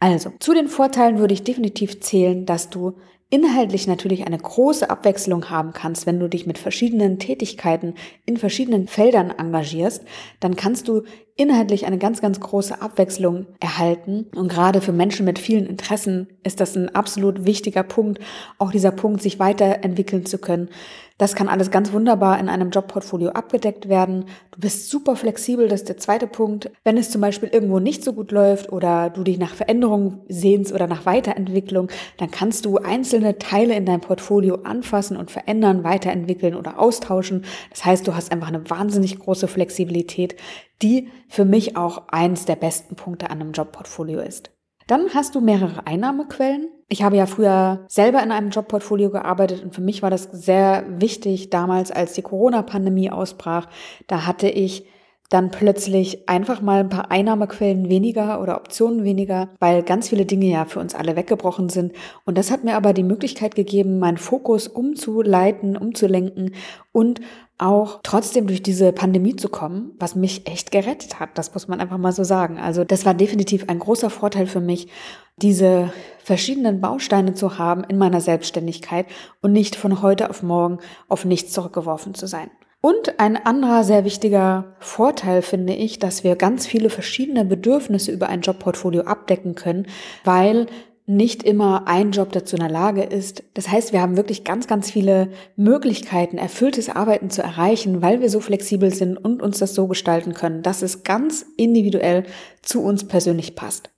Also, 0.00 0.32
zu 0.40 0.52
den 0.52 0.66
Vorteilen 0.66 1.18
würde 1.18 1.34
ich 1.34 1.44
definitiv 1.44 2.00
zählen, 2.00 2.44
dass 2.44 2.68
du 2.68 2.98
inhaltlich 3.32 3.86
natürlich 3.86 4.26
eine 4.26 4.36
große 4.36 4.90
Abwechslung 4.90 5.48
haben 5.48 5.72
kannst, 5.72 6.04
wenn 6.04 6.20
du 6.20 6.28
dich 6.28 6.46
mit 6.46 6.58
verschiedenen 6.58 7.18
Tätigkeiten 7.18 7.94
in 8.26 8.36
verschiedenen 8.36 8.88
Feldern 8.88 9.30
engagierst, 9.30 10.04
dann 10.38 10.54
kannst 10.54 10.86
du 10.86 11.04
inhaltlich 11.34 11.86
eine 11.86 11.96
ganz, 11.96 12.20
ganz 12.20 12.40
große 12.40 12.82
Abwechslung 12.82 13.46
erhalten. 13.58 14.26
Und 14.36 14.48
gerade 14.48 14.82
für 14.82 14.92
Menschen 14.92 15.24
mit 15.24 15.38
vielen 15.38 15.64
Interessen 15.64 16.28
ist 16.44 16.60
das 16.60 16.76
ein 16.76 16.94
absolut 16.94 17.46
wichtiger 17.46 17.82
Punkt, 17.82 18.20
auch 18.58 18.70
dieser 18.70 18.90
Punkt, 18.90 19.22
sich 19.22 19.38
weiterentwickeln 19.38 20.26
zu 20.26 20.36
können. 20.36 20.68
Das 21.16 21.34
kann 21.34 21.48
alles 21.48 21.70
ganz 21.70 21.90
wunderbar 21.92 22.38
in 22.38 22.50
einem 22.50 22.70
Jobportfolio 22.70 23.30
abgedeckt 23.30 23.88
werden. 23.88 24.26
Du 24.52 24.60
bist 24.60 24.90
super 24.90 25.16
flexibel, 25.16 25.66
das 25.66 25.80
ist 25.80 25.88
der 25.88 25.96
zweite 25.96 26.26
Punkt. 26.26 26.70
Wenn 26.84 26.98
es 26.98 27.10
zum 27.10 27.22
Beispiel 27.22 27.48
irgendwo 27.48 27.78
nicht 27.78 28.04
so 28.04 28.12
gut 28.12 28.32
läuft 28.32 28.70
oder 28.70 29.08
du 29.08 29.24
dich 29.24 29.38
nach 29.38 29.54
Veränderung 29.54 30.20
sehnst 30.28 30.74
oder 30.74 30.86
nach 30.86 31.06
Weiterentwicklung, 31.06 31.88
dann 32.18 32.30
kannst 32.30 32.66
du 32.66 32.76
einzelne 32.76 33.38
Teile 33.38 33.74
in 33.74 33.86
deinem 33.86 34.02
Portfolio 34.02 34.56
anfassen 34.56 35.16
und 35.16 35.30
verändern, 35.30 35.84
weiterentwickeln 35.84 36.54
oder 36.54 36.78
austauschen. 36.78 37.46
Das 37.70 37.86
heißt, 37.86 38.06
du 38.06 38.14
hast 38.14 38.30
einfach 38.30 38.48
eine 38.48 38.68
wahnsinnig 38.68 39.18
große 39.18 39.48
Flexibilität, 39.48 40.36
die 40.82 41.08
für 41.28 41.46
mich 41.46 41.78
auch 41.78 42.08
eins 42.08 42.44
der 42.44 42.56
besten 42.56 42.94
Punkte 42.94 43.30
an 43.30 43.40
einem 43.40 43.52
Jobportfolio 43.52 44.20
ist. 44.20 44.51
Dann 44.92 45.14
hast 45.14 45.34
du 45.34 45.40
mehrere 45.40 45.86
Einnahmequellen. 45.86 46.68
Ich 46.90 47.02
habe 47.02 47.16
ja 47.16 47.24
früher 47.24 47.86
selber 47.88 48.22
in 48.22 48.30
einem 48.30 48.50
Jobportfolio 48.50 49.08
gearbeitet 49.08 49.64
und 49.64 49.74
für 49.74 49.80
mich 49.80 50.02
war 50.02 50.10
das 50.10 50.24
sehr 50.24 50.84
wichtig 50.86 51.48
damals, 51.48 51.90
als 51.90 52.12
die 52.12 52.20
Corona-Pandemie 52.20 53.10
ausbrach. 53.10 53.68
Da 54.06 54.26
hatte 54.26 54.50
ich 54.50 54.84
dann 55.32 55.50
plötzlich 55.50 56.28
einfach 56.28 56.60
mal 56.60 56.80
ein 56.80 56.88
paar 56.90 57.10
Einnahmequellen 57.10 57.88
weniger 57.88 58.42
oder 58.42 58.56
Optionen 58.56 59.02
weniger, 59.02 59.48
weil 59.60 59.82
ganz 59.82 60.08
viele 60.08 60.26
Dinge 60.26 60.46
ja 60.46 60.66
für 60.66 60.78
uns 60.78 60.94
alle 60.94 61.16
weggebrochen 61.16 61.70
sind. 61.70 61.92
Und 62.24 62.36
das 62.36 62.50
hat 62.50 62.64
mir 62.64 62.76
aber 62.76 62.92
die 62.92 63.02
Möglichkeit 63.02 63.54
gegeben, 63.54 63.98
meinen 63.98 64.18
Fokus 64.18 64.68
umzuleiten, 64.68 65.76
umzulenken 65.76 66.54
und 66.92 67.20
auch 67.56 68.00
trotzdem 68.02 68.46
durch 68.46 68.62
diese 68.62 68.92
Pandemie 68.92 69.36
zu 69.36 69.48
kommen, 69.48 69.92
was 69.98 70.16
mich 70.16 70.48
echt 70.48 70.70
gerettet 70.70 71.20
hat. 71.20 71.30
Das 71.38 71.54
muss 71.54 71.68
man 71.68 71.80
einfach 71.80 71.98
mal 71.98 72.12
so 72.12 72.24
sagen. 72.24 72.58
Also 72.58 72.84
das 72.84 73.06
war 73.06 73.14
definitiv 73.14 73.68
ein 73.68 73.78
großer 73.78 74.10
Vorteil 74.10 74.46
für 74.46 74.60
mich, 74.60 74.88
diese 75.36 75.92
verschiedenen 76.18 76.80
Bausteine 76.80 77.34
zu 77.34 77.58
haben 77.58 77.84
in 77.84 77.98
meiner 77.98 78.20
Selbstständigkeit 78.20 79.06
und 79.40 79.52
nicht 79.52 79.76
von 79.76 80.02
heute 80.02 80.28
auf 80.28 80.42
morgen 80.42 80.78
auf 81.08 81.24
nichts 81.24 81.52
zurückgeworfen 81.52 82.14
zu 82.14 82.26
sein. 82.26 82.50
Und 82.84 83.20
ein 83.20 83.36
anderer 83.36 83.84
sehr 83.84 84.04
wichtiger 84.04 84.74
Vorteil 84.80 85.42
finde 85.42 85.72
ich, 85.72 86.00
dass 86.00 86.24
wir 86.24 86.34
ganz 86.34 86.66
viele 86.66 86.90
verschiedene 86.90 87.44
Bedürfnisse 87.44 88.10
über 88.10 88.28
ein 88.28 88.40
Jobportfolio 88.40 89.02
abdecken 89.02 89.54
können, 89.54 89.86
weil 90.24 90.66
nicht 91.06 91.44
immer 91.44 91.86
ein 91.86 92.10
Job 92.10 92.32
dazu 92.32 92.56
in 92.56 92.62
der 92.62 92.70
Lage 92.70 93.04
ist. 93.04 93.44
Das 93.54 93.70
heißt, 93.70 93.92
wir 93.92 94.02
haben 94.02 94.16
wirklich 94.16 94.42
ganz, 94.42 94.66
ganz 94.66 94.90
viele 94.90 95.28
Möglichkeiten, 95.54 96.38
erfülltes 96.38 96.88
Arbeiten 96.88 97.30
zu 97.30 97.40
erreichen, 97.40 98.02
weil 98.02 98.20
wir 98.20 98.28
so 98.28 98.40
flexibel 98.40 98.92
sind 98.92 99.16
und 99.16 99.42
uns 99.42 99.60
das 99.60 99.74
so 99.74 99.86
gestalten 99.86 100.34
können, 100.34 100.62
dass 100.62 100.82
es 100.82 101.04
ganz 101.04 101.46
individuell 101.56 102.24
zu 102.62 102.82
uns 102.82 103.06
persönlich 103.06 103.54
passt. 103.54 103.90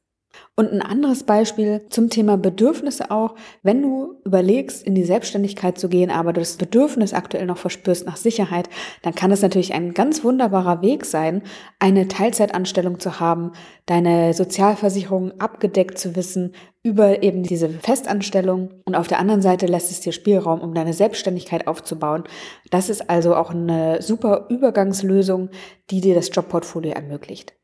Und 0.57 0.73
ein 0.73 0.83
anderes 0.83 1.25
Beispiel 1.25 1.87
zum 1.91 2.11
Thema 2.11 2.37
Bedürfnisse 2.37 3.11
auch, 3.11 3.35
wenn 3.63 3.83
du 3.83 4.21
überlegst, 4.25 4.87
in 4.87 4.95
die 4.95 5.05
Selbstständigkeit 5.05 5.79
zu 5.79 5.89
gehen, 5.89 6.11
aber 6.11 6.33
du 6.33 6.41
das 6.41 6.57
Bedürfnis 6.57 7.13
aktuell 7.13 7.47
noch 7.47 7.59
verspürst 7.59 8.07
nach 8.07 8.17
Sicherheit, 8.17 8.69
dann 9.03 9.17
kann 9.17 9.33
es 9.33 9.43
natürlich 9.43 9.75
ein 9.75 9.95
ganz 9.95 10.23
wunderbarer 10.23 10.81
Weg 10.81 11.07
sein, 11.07 11.43
eine 11.81 12.07
Teilzeitanstellung 12.07 13.01
zu 13.01 13.19
haben, 13.19 13.53
deine 13.87 14.33
Sozialversicherung 14.33 15.41
abgedeckt 15.41 15.99
zu 15.99 16.15
wissen 16.15 16.53
über 16.85 17.23
eben 17.23 17.43
diese 17.43 17.69
Festanstellung. 17.69 18.71
Und 18.85 18.95
auf 18.95 19.09
der 19.09 19.19
anderen 19.19 19.43
Seite 19.43 19.67
lässt 19.67 19.91
es 19.91 20.01
dir 20.01 20.13
Spielraum, 20.13 20.61
um 20.61 20.75
deine 20.75 20.93
Selbstständigkeit 20.93 21.67
aufzubauen. 21.67 22.25
Das 22.71 22.91
ist 22.91 23.11
also 23.11 23.35
auch 23.35 23.51
eine 23.51 24.03
super 24.03 24.47
Übergangslösung, 24.51 25.49
die 25.91 26.01
dir 26.01 26.15
das 26.15 26.31
Jobportfolio 26.33 26.93
ermöglicht. 26.93 27.55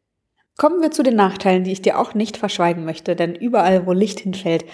Kommen 0.61 0.83
wir 0.83 0.90
zu 0.90 1.02
den 1.02 1.17
Nachteilen, 1.17 1.64
die 1.64 1.73
ich 1.73 1.81
dir 1.81 1.99
auch 1.99 2.12
nicht 2.12 2.37
verschweigen 2.37 2.85
möchte, 2.85 3.17
denn 3.17 3.35
überall, 3.35 3.87
wo 3.87 3.95
Licht 3.95 4.21
hinfällt, 4.21 4.67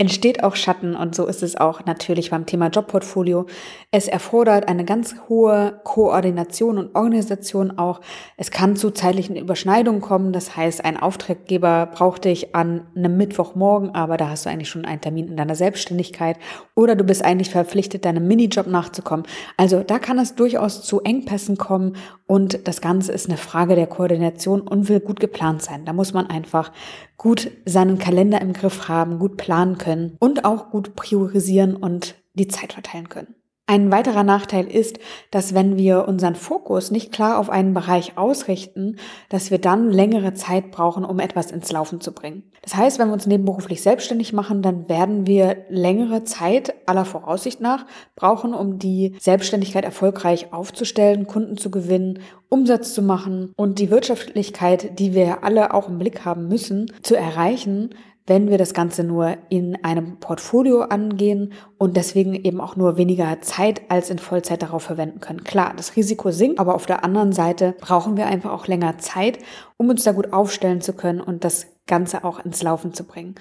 entsteht 0.00 0.42
auch 0.42 0.56
Schatten 0.56 0.96
und 0.96 1.14
so 1.14 1.26
ist 1.26 1.42
es 1.42 1.56
auch 1.56 1.84
natürlich 1.84 2.30
beim 2.30 2.46
Thema 2.46 2.68
Jobportfolio. 2.68 3.44
Es 3.90 4.08
erfordert 4.08 4.66
eine 4.66 4.86
ganz 4.86 5.14
hohe 5.28 5.78
Koordination 5.84 6.78
und 6.78 6.94
Organisation 6.94 7.76
auch. 7.78 8.00
Es 8.38 8.50
kann 8.50 8.76
zu 8.76 8.92
zeitlichen 8.92 9.36
Überschneidungen 9.36 10.00
kommen. 10.00 10.32
Das 10.32 10.56
heißt, 10.56 10.82
ein 10.86 10.96
Auftraggeber 10.96 11.90
braucht 11.92 12.24
dich 12.24 12.54
an 12.54 12.86
einem 12.96 13.18
Mittwochmorgen, 13.18 13.94
aber 13.94 14.16
da 14.16 14.30
hast 14.30 14.46
du 14.46 14.50
eigentlich 14.50 14.70
schon 14.70 14.86
einen 14.86 15.02
Termin 15.02 15.28
in 15.28 15.36
deiner 15.36 15.54
Selbstständigkeit 15.54 16.38
oder 16.74 16.96
du 16.96 17.04
bist 17.04 17.22
eigentlich 17.22 17.50
verpflichtet, 17.50 18.06
deinem 18.06 18.26
Minijob 18.26 18.68
nachzukommen. 18.68 19.26
Also 19.58 19.82
da 19.82 19.98
kann 19.98 20.18
es 20.18 20.34
durchaus 20.34 20.82
zu 20.82 21.02
Engpässen 21.02 21.58
kommen 21.58 21.96
und 22.26 22.66
das 22.66 22.80
Ganze 22.80 23.12
ist 23.12 23.28
eine 23.28 23.36
Frage 23.36 23.74
der 23.74 23.86
Koordination 23.86 24.62
und 24.62 24.88
will 24.88 25.00
gut 25.00 25.20
geplant 25.20 25.60
sein. 25.60 25.84
Da 25.84 25.92
muss 25.92 26.14
man 26.14 26.26
einfach 26.28 26.72
gut 27.18 27.50
seinen 27.66 27.98
Kalender 27.98 28.40
im 28.40 28.54
Griff 28.54 28.88
haben, 28.88 29.18
gut 29.18 29.36
planen 29.36 29.76
können 29.76 29.89
und 30.18 30.44
auch 30.44 30.70
gut 30.70 30.94
priorisieren 30.96 31.76
und 31.76 32.14
die 32.34 32.48
Zeit 32.48 32.72
verteilen 32.72 33.08
können. 33.08 33.34
Ein 33.70 33.92
weiterer 33.92 34.24
Nachteil 34.24 34.66
ist, 34.66 34.98
dass 35.30 35.54
wenn 35.54 35.76
wir 35.76 36.08
unseren 36.08 36.34
Fokus 36.34 36.90
nicht 36.90 37.12
klar 37.12 37.38
auf 37.38 37.48
einen 37.48 37.72
Bereich 37.72 38.18
ausrichten, 38.18 38.96
dass 39.28 39.52
wir 39.52 39.58
dann 39.58 39.92
längere 39.92 40.34
Zeit 40.34 40.72
brauchen, 40.72 41.04
um 41.04 41.20
etwas 41.20 41.52
ins 41.52 41.70
Laufen 41.70 42.00
zu 42.00 42.10
bringen. 42.10 42.50
Das 42.62 42.74
heißt, 42.74 42.98
wenn 42.98 43.06
wir 43.06 43.12
uns 43.12 43.28
nebenberuflich 43.28 43.80
selbstständig 43.80 44.32
machen, 44.32 44.62
dann 44.62 44.88
werden 44.88 45.28
wir 45.28 45.66
längere 45.68 46.24
Zeit 46.24 46.74
aller 46.86 47.04
Voraussicht 47.04 47.60
nach 47.60 47.86
brauchen, 48.16 48.54
um 48.54 48.80
die 48.80 49.14
Selbstständigkeit 49.20 49.84
erfolgreich 49.84 50.52
aufzustellen, 50.52 51.28
Kunden 51.28 51.56
zu 51.56 51.70
gewinnen, 51.70 52.18
Umsatz 52.48 52.92
zu 52.92 53.02
machen 53.02 53.52
und 53.54 53.78
die 53.78 53.92
Wirtschaftlichkeit, 53.92 54.98
die 54.98 55.14
wir 55.14 55.44
alle 55.44 55.72
auch 55.72 55.88
im 55.88 56.00
Blick 56.00 56.24
haben 56.24 56.48
müssen, 56.48 56.92
zu 57.02 57.14
erreichen, 57.14 57.90
wenn 58.30 58.48
wir 58.48 58.58
das 58.58 58.74
Ganze 58.74 59.02
nur 59.02 59.36
in 59.48 59.82
einem 59.82 60.20
Portfolio 60.20 60.82
angehen 60.82 61.52
und 61.78 61.96
deswegen 61.96 62.36
eben 62.36 62.60
auch 62.60 62.76
nur 62.76 62.96
weniger 62.96 63.40
Zeit 63.40 63.80
als 63.90 64.08
in 64.08 64.20
Vollzeit 64.20 64.62
darauf 64.62 64.84
verwenden 64.84 65.18
können. 65.18 65.42
Klar, 65.42 65.72
das 65.76 65.96
Risiko 65.96 66.30
sinkt, 66.30 66.60
aber 66.60 66.76
auf 66.76 66.86
der 66.86 67.02
anderen 67.02 67.32
Seite 67.32 67.74
brauchen 67.80 68.16
wir 68.16 68.26
einfach 68.26 68.52
auch 68.52 68.68
länger 68.68 68.98
Zeit, 68.98 69.40
um 69.78 69.88
uns 69.88 70.04
da 70.04 70.12
gut 70.12 70.32
aufstellen 70.32 70.80
zu 70.80 70.92
können 70.92 71.20
und 71.20 71.42
das 71.42 71.66
Ganze 71.90 72.24
auch 72.24 72.42
ins 72.42 72.62
Laufen 72.62 72.94
zu 72.94 73.04
bringen. 73.04 73.34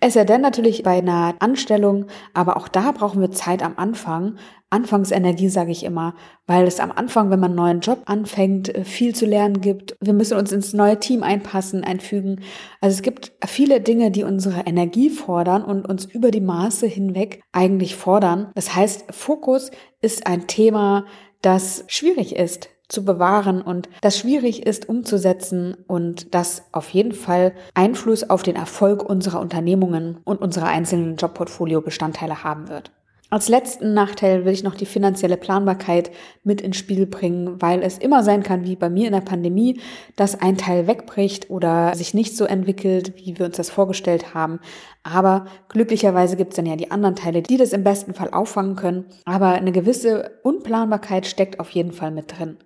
Es 0.00 0.14
sei 0.14 0.24
denn 0.24 0.40
natürlich 0.40 0.82
bei 0.82 0.98
einer 0.98 1.34
Anstellung, 1.40 2.06
aber 2.32 2.56
auch 2.56 2.68
da 2.68 2.92
brauchen 2.92 3.20
wir 3.20 3.32
Zeit 3.32 3.62
am 3.62 3.74
Anfang. 3.76 4.38
Anfangsenergie 4.70 5.48
sage 5.48 5.72
ich 5.72 5.84
immer, 5.84 6.14
weil 6.46 6.66
es 6.66 6.80
am 6.80 6.92
Anfang, 6.92 7.30
wenn 7.30 7.40
man 7.40 7.50
einen 7.50 7.56
neuen 7.56 7.80
Job 7.80 8.02
anfängt, 8.06 8.74
äh, 8.74 8.84
viel 8.84 9.14
zu 9.14 9.26
lernen 9.26 9.60
gibt. 9.60 9.96
Wir 10.00 10.12
müssen 10.12 10.38
uns 10.38 10.52
ins 10.52 10.72
neue 10.72 10.98
Team 10.98 11.22
einpassen, 11.22 11.84
einfügen. 11.84 12.40
Also 12.80 12.94
es 12.94 13.02
gibt 13.02 13.32
viele 13.44 13.80
Dinge, 13.80 14.10
die 14.10 14.24
unsere 14.24 14.60
Energie 14.60 15.10
fordern 15.10 15.62
und 15.62 15.86
uns 15.86 16.04
über 16.04 16.30
die 16.30 16.40
Maße 16.40 16.86
hinweg 16.86 17.42
eigentlich 17.52 17.96
fordern. 17.96 18.50
Das 18.54 18.74
heißt, 18.74 19.12
Fokus 19.12 19.70
ist 20.00 20.26
ein 20.26 20.46
Thema, 20.46 21.06
das 21.42 21.84
schwierig 21.88 22.34
ist 22.34 22.70
zu 22.88 23.04
bewahren 23.04 23.60
und 23.62 23.88
das 24.00 24.18
schwierig 24.18 24.66
ist 24.66 24.88
umzusetzen 24.88 25.76
und 25.86 26.34
das 26.34 26.64
auf 26.72 26.88
jeden 26.90 27.12
Fall 27.12 27.52
Einfluss 27.74 28.28
auf 28.28 28.42
den 28.42 28.56
Erfolg 28.56 29.02
unserer 29.02 29.40
Unternehmungen 29.40 30.18
und 30.24 30.40
unserer 30.40 30.68
einzelnen 30.68 31.16
Jobportfolio-Bestandteile 31.16 32.44
haben 32.44 32.68
wird. 32.68 32.92
Als 33.28 33.48
letzten 33.48 33.92
Nachteil 33.92 34.44
will 34.44 34.52
ich 34.52 34.62
noch 34.62 34.76
die 34.76 34.86
finanzielle 34.86 35.36
Planbarkeit 35.36 36.12
mit 36.44 36.60
ins 36.60 36.76
Spiel 36.76 37.06
bringen, 37.06 37.60
weil 37.60 37.82
es 37.82 37.98
immer 37.98 38.22
sein 38.22 38.44
kann, 38.44 38.64
wie 38.64 38.76
bei 38.76 38.88
mir 38.88 39.08
in 39.08 39.12
der 39.12 39.20
Pandemie, 39.20 39.80
dass 40.14 40.40
ein 40.40 40.56
Teil 40.56 40.86
wegbricht 40.86 41.50
oder 41.50 41.92
sich 41.96 42.14
nicht 42.14 42.36
so 42.36 42.44
entwickelt, 42.44 43.14
wie 43.16 43.36
wir 43.36 43.46
uns 43.46 43.56
das 43.56 43.68
vorgestellt 43.68 44.32
haben. 44.32 44.60
Aber 45.02 45.46
glücklicherweise 45.68 46.36
gibt 46.36 46.52
es 46.52 46.56
dann 46.56 46.66
ja 46.66 46.76
die 46.76 46.92
anderen 46.92 47.16
Teile, 47.16 47.42
die 47.42 47.56
das 47.56 47.72
im 47.72 47.82
besten 47.82 48.14
Fall 48.14 48.30
auffangen 48.30 48.76
können. 48.76 49.06
Aber 49.24 49.48
eine 49.48 49.72
gewisse 49.72 50.38
Unplanbarkeit 50.44 51.26
steckt 51.26 51.58
auf 51.58 51.70
jeden 51.70 51.92
Fall 51.92 52.12
mit 52.12 52.38
drin. 52.38 52.58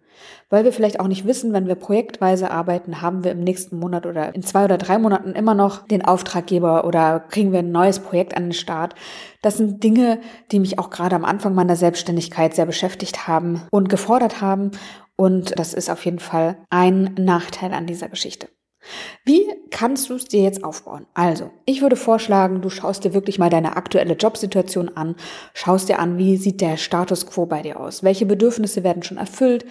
Weil 0.49 0.65
wir 0.65 0.73
vielleicht 0.73 1.00
auch 1.00 1.07
nicht 1.07 1.27
wissen, 1.27 1.53
wenn 1.53 1.67
wir 1.67 1.75
projektweise 1.75 2.50
arbeiten, 2.50 3.00
haben 3.00 3.25
wir 3.25 3.33
im 3.33 3.41
nächsten 3.41 3.79
Monat 3.79 4.07
oder 4.07 4.35
in 4.35 4.43
zwei 4.43 4.65
oder 4.65 4.79
drei 4.79 4.99
Monaten 4.99 5.33
immer 5.33 5.55
noch 5.55 5.87
den 5.87 6.05
Auftraggeber 6.05 6.85
oder 6.85 7.21
kriegen 7.21 7.53
wir 7.53 7.61
ein 7.61 7.73
neues 7.73 8.00
Projekt 8.00 8.37
an 8.37 8.45
den 8.45 8.53
Start. 8.53 8.95
Das 9.43 9.57
sind 9.57 9.83
Dinge, 9.83 10.21
die 10.53 10.61
mich 10.61 10.79
auch 10.79 10.91
gerade 10.91 11.17
am 11.17 11.25
Anfang 11.25 11.55
meiner 11.55 11.77
Selbstständigkeit 11.77 12.55
sehr 12.55 12.67
beschäftigt 12.67 13.29
haben 13.29 13.62
und 13.71 13.89
gefordert 13.89 14.41
haben. 14.41 14.73
Und 15.17 15.59
das 15.59 15.75
ist 15.75 15.91
auf 15.91 16.05
jeden 16.05 16.19
Fall 16.19 16.57
ein 16.71 17.15
Nachteil 17.19 17.73
an 17.73 17.87
dieser 17.87 18.09
Geschichte. 18.09 18.49
Wie 19.25 19.46
kannst 19.70 20.10
du 20.10 20.14
es 20.14 20.25
dir 20.25 20.42
jetzt 20.42 20.64
aufbauen? 20.64 21.06
Also, 21.14 21.50
ich 21.66 21.82
würde 21.82 21.96
vorschlagen, 21.96 22.62
du 22.62 22.70
schaust 22.70 23.04
dir 23.04 23.14
wirklich 23.14 23.38
mal 23.38 23.50
deine 23.50 23.76
aktuelle 23.76 24.14
Jobsituation 24.14 24.88
an, 24.96 25.16
schaust 25.54 25.88
dir 25.88 25.99
an, 25.99 26.18
wie 26.18 26.37
sieht 26.37 26.60
der 26.60 26.76
Status 26.76 27.26
quo 27.26 27.46
bei 27.46 27.62
dir 27.62 27.78
aus? 27.78 28.02
Welche 28.02 28.26
Bedürfnisse 28.26 28.82
werden 28.82 29.02
schon 29.02 29.18
erfüllt? 29.18 29.64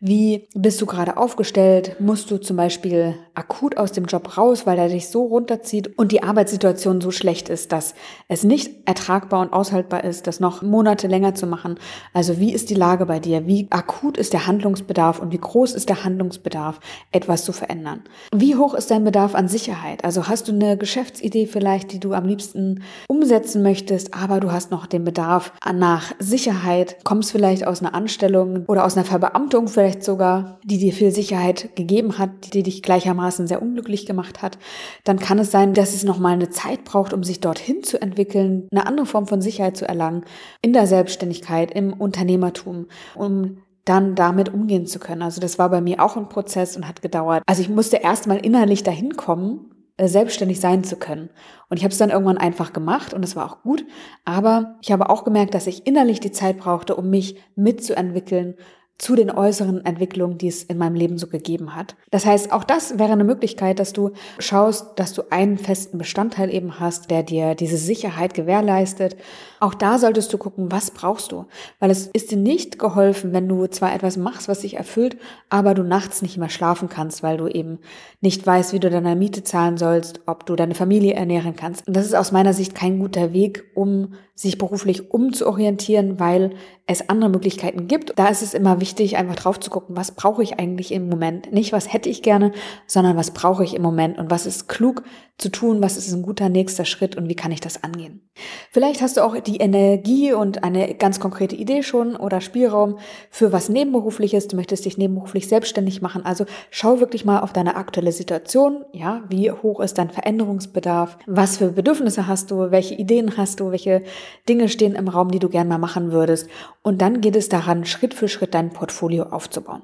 Wie 0.00 0.48
bist 0.54 0.80
du 0.80 0.86
gerade 0.86 1.16
aufgestellt? 1.16 1.96
Musst 2.00 2.30
du 2.30 2.38
zum 2.38 2.56
Beispiel 2.56 3.14
akut 3.36 3.76
aus 3.76 3.92
dem 3.92 4.06
Job 4.06 4.36
raus, 4.36 4.66
weil 4.66 4.78
er 4.78 4.88
dich 4.88 5.08
so 5.08 5.26
runterzieht 5.26 5.98
und 5.98 6.10
die 6.10 6.22
Arbeitssituation 6.22 7.00
so 7.00 7.10
schlecht 7.10 7.48
ist, 7.48 7.72
dass 7.72 7.94
es 8.28 8.44
nicht 8.44 8.88
ertragbar 8.88 9.40
und 9.42 9.52
aushaltbar 9.52 10.04
ist, 10.04 10.26
das 10.26 10.40
noch 10.40 10.62
Monate 10.62 11.06
länger 11.06 11.34
zu 11.34 11.46
machen? 11.46 11.78
Also, 12.14 12.38
wie 12.38 12.52
ist 12.52 12.70
die 12.70 12.74
Lage 12.74 13.06
bei 13.06 13.20
dir? 13.20 13.46
Wie 13.46 13.66
akut 13.70 14.16
ist 14.16 14.32
der 14.32 14.46
Handlungsbedarf 14.46 15.18
und 15.20 15.32
wie 15.32 15.38
groß 15.38 15.74
ist 15.74 15.88
der 15.88 16.04
Handlungsbedarf, 16.04 16.80
etwas 17.12 17.44
zu 17.44 17.52
verändern? 17.52 18.02
Wie 18.34 18.56
hoch 18.56 18.74
ist 18.74 18.90
dein 18.90 19.04
Bedarf 19.04 19.34
an 19.34 19.48
Sicherheit? 19.48 20.04
Also 20.04 20.28
hast 20.28 20.48
du 20.48 20.52
eine 20.52 20.76
Geschäftsidee 20.76 21.46
vielleicht, 21.46 21.92
die 21.92 22.00
du 22.00 22.14
am 22.14 22.24
liebsten 22.24 22.82
umsetzen 23.08 23.62
möchtest, 23.62 24.14
aber 24.14 24.40
du 24.40 24.50
hast 24.50 24.70
noch 24.70 24.86
den 24.86 25.04
Bedarf 25.04 25.52
nach 25.74 26.12
Sicherheit, 26.18 27.04
kommst 27.04 27.32
vielleicht 27.32 27.66
aus 27.66 27.82
einer 27.82 27.94
Anstellung 27.94 28.64
oder 28.66 28.84
aus 28.84 28.96
einer 28.96 29.04
Verbeamtung 29.04 29.68
vielleicht 29.68 30.02
sogar, 30.02 30.58
die 30.64 30.78
dir 30.78 30.92
viel 30.92 31.10
Sicherheit 31.10 31.76
gegeben 31.76 32.18
hat, 32.18 32.54
die 32.54 32.62
dich 32.62 32.82
gleichermaßen 32.82 33.25
sehr 33.30 33.62
unglücklich 33.62 34.06
gemacht 34.06 34.42
hat, 34.42 34.58
dann 35.04 35.18
kann 35.18 35.38
es 35.38 35.50
sein, 35.50 35.74
dass 35.74 35.94
es 35.94 36.04
nochmal 36.04 36.34
eine 36.34 36.50
Zeit 36.50 36.84
braucht, 36.84 37.12
um 37.12 37.24
sich 37.24 37.40
dorthin 37.40 37.82
zu 37.82 38.00
entwickeln, 38.00 38.68
eine 38.70 38.86
andere 38.86 39.06
Form 39.06 39.26
von 39.26 39.40
Sicherheit 39.40 39.76
zu 39.76 39.88
erlangen, 39.88 40.24
in 40.62 40.72
der 40.72 40.86
Selbstständigkeit, 40.86 41.70
im 41.70 41.92
Unternehmertum, 41.92 42.86
um 43.14 43.58
dann 43.84 44.14
damit 44.14 44.52
umgehen 44.52 44.86
zu 44.86 44.98
können. 44.98 45.22
Also 45.22 45.40
das 45.40 45.58
war 45.58 45.70
bei 45.70 45.80
mir 45.80 46.02
auch 46.02 46.16
ein 46.16 46.28
Prozess 46.28 46.76
und 46.76 46.86
hat 46.86 47.02
gedauert. 47.02 47.42
Also 47.46 47.62
ich 47.62 47.68
musste 47.68 47.96
erstmal 47.96 48.38
innerlich 48.38 48.82
dahin 48.82 49.16
kommen, 49.16 49.70
äh, 49.96 50.08
selbstständig 50.08 50.60
sein 50.60 50.84
zu 50.84 50.96
können. 50.96 51.30
Und 51.70 51.78
ich 51.78 51.84
habe 51.84 51.92
es 51.92 51.98
dann 51.98 52.10
irgendwann 52.10 52.36
einfach 52.36 52.72
gemacht 52.72 53.14
und 53.14 53.24
es 53.24 53.36
war 53.36 53.46
auch 53.46 53.62
gut. 53.62 53.84
Aber 54.24 54.76
ich 54.82 54.92
habe 54.92 55.08
auch 55.08 55.24
gemerkt, 55.24 55.54
dass 55.54 55.66
ich 55.66 55.86
innerlich 55.86 56.20
die 56.20 56.32
Zeit 56.32 56.58
brauchte, 56.58 56.96
um 56.96 57.08
mich 57.08 57.40
mitzuentwickeln, 57.54 58.56
zu 58.98 59.14
den 59.14 59.30
äußeren 59.30 59.84
Entwicklungen, 59.84 60.38
die 60.38 60.48
es 60.48 60.62
in 60.62 60.78
meinem 60.78 60.94
Leben 60.94 61.18
so 61.18 61.26
gegeben 61.26 61.76
hat. 61.76 61.96
Das 62.10 62.24
heißt, 62.24 62.50
auch 62.50 62.64
das 62.64 62.98
wäre 62.98 63.12
eine 63.12 63.24
Möglichkeit, 63.24 63.78
dass 63.78 63.92
du 63.92 64.12
schaust, 64.38 64.98
dass 64.98 65.12
du 65.12 65.22
einen 65.30 65.58
festen 65.58 65.98
Bestandteil 65.98 66.52
eben 66.52 66.80
hast, 66.80 67.10
der 67.10 67.22
dir 67.22 67.54
diese 67.54 67.76
Sicherheit 67.76 68.32
gewährleistet. 68.32 69.16
Auch 69.60 69.74
da 69.74 69.98
solltest 69.98 70.32
du 70.32 70.38
gucken, 70.38 70.72
was 70.72 70.90
brauchst 70.90 71.30
du? 71.32 71.44
Weil 71.78 71.90
es 71.90 72.06
ist 72.06 72.30
dir 72.30 72.38
nicht 72.38 72.78
geholfen, 72.78 73.34
wenn 73.34 73.48
du 73.48 73.66
zwar 73.66 73.94
etwas 73.94 74.16
machst, 74.16 74.48
was 74.48 74.60
dich 74.60 74.76
erfüllt, 74.76 75.18
aber 75.50 75.74
du 75.74 75.82
nachts 75.82 76.22
nicht 76.22 76.38
mehr 76.38 76.48
schlafen 76.48 76.88
kannst, 76.88 77.22
weil 77.22 77.36
du 77.36 77.48
eben 77.48 77.78
nicht 78.22 78.46
weißt, 78.46 78.72
wie 78.72 78.80
du 78.80 78.88
deine 78.88 79.14
Miete 79.14 79.44
zahlen 79.44 79.76
sollst, 79.76 80.20
ob 80.26 80.46
du 80.46 80.56
deine 80.56 80.74
Familie 80.74 81.14
ernähren 81.14 81.54
kannst. 81.54 81.86
Und 81.86 81.94
das 81.94 82.06
ist 82.06 82.14
aus 82.14 82.32
meiner 82.32 82.54
Sicht 82.54 82.74
kein 82.74 82.98
guter 82.98 83.34
Weg, 83.34 83.64
um 83.74 84.14
sich 84.34 84.58
beruflich 84.58 85.10
umzuorientieren, 85.10 86.20
weil 86.20 86.50
es 86.86 87.08
andere 87.08 87.30
Möglichkeiten 87.30 87.88
gibt. 87.88 88.12
Da 88.16 88.28
ist 88.28 88.42
es 88.42 88.52
immer 88.52 88.80
wichtig, 88.80 88.85
einfach 89.16 89.36
drauf 89.36 89.60
zu 89.60 89.70
gucken, 89.70 89.96
was 89.96 90.12
brauche 90.12 90.42
ich 90.42 90.58
eigentlich 90.58 90.92
im 90.92 91.08
Moment? 91.08 91.52
Nicht, 91.52 91.72
was 91.72 91.92
hätte 91.92 92.08
ich 92.08 92.22
gerne, 92.22 92.52
sondern 92.86 93.16
was 93.16 93.30
brauche 93.30 93.64
ich 93.64 93.74
im 93.74 93.82
Moment 93.82 94.18
und 94.18 94.30
was 94.30 94.46
ist 94.46 94.68
klug 94.68 95.02
zu 95.38 95.50
tun, 95.50 95.82
was 95.82 95.98
ist 95.98 96.12
ein 96.12 96.22
guter 96.22 96.48
nächster 96.48 96.86
Schritt 96.86 97.14
und 97.16 97.28
wie 97.28 97.34
kann 97.34 97.52
ich 97.52 97.60
das 97.60 97.84
angehen? 97.84 98.22
Vielleicht 98.70 99.02
hast 99.02 99.16
du 99.16 99.22
auch 99.22 99.38
die 99.38 99.58
Energie 99.58 100.32
und 100.32 100.64
eine 100.64 100.94
ganz 100.94 101.20
konkrete 101.20 101.56
Idee 101.56 101.82
schon 101.82 102.16
oder 102.16 102.40
Spielraum 102.40 102.98
für 103.30 103.52
was 103.52 103.68
nebenberufliches. 103.68 104.48
Du 104.48 104.56
möchtest 104.56 104.84
dich 104.86 104.96
nebenberuflich 104.96 105.48
selbstständig 105.48 106.00
machen. 106.00 106.24
Also 106.24 106.46
schau 106.70 107.00
wirklich 107.00 107.24
mal 107.24 107.40
auf 107.40 107.52
deine 107.52 107.76
aktuelle 107.76 108.12
Situation. 108.12 108.84
Ja, 108.92 109.24
wie 109.28 109.50
hoch 109.50 109.80
ist 109.80 109.98
dein 109.98 110.10
Veränderungsbedarf? 110.10 111.18
Was 111.26 111.58
für 111.58 111.72
Bedürfnisse 111.72 112.26
hast 112.26 112.50
du? 112.50 112.70
Welche 112.70 112.94
Ideen 112.94 113.36
hast 113.36 113.60
du? 113.60 113.70
Welche 113.70 114.02
Dinge 114.48 114.68
stehen 114.68 114.94
im 114.94 115.08
Raum, 115.08 115.30
die 115.30 115.38
du 115.38 115.48
gerne 115.48 115.68
mal 115.68 115.78
machen 115.78 116.12
würdest? 116.12 116.48
Und 116.82 117.02
dann 117.02 117.20
geht 117.20 117.36
es 117.36 117.48
daran, 117.48 117.84
Schritt 117.84 118.14
für 118.14 118.28
Schritt 118.28 118.54
deinen 118.54 118.70
Portfolio 118.76 119.24
aufzubauen. 119.24 119.82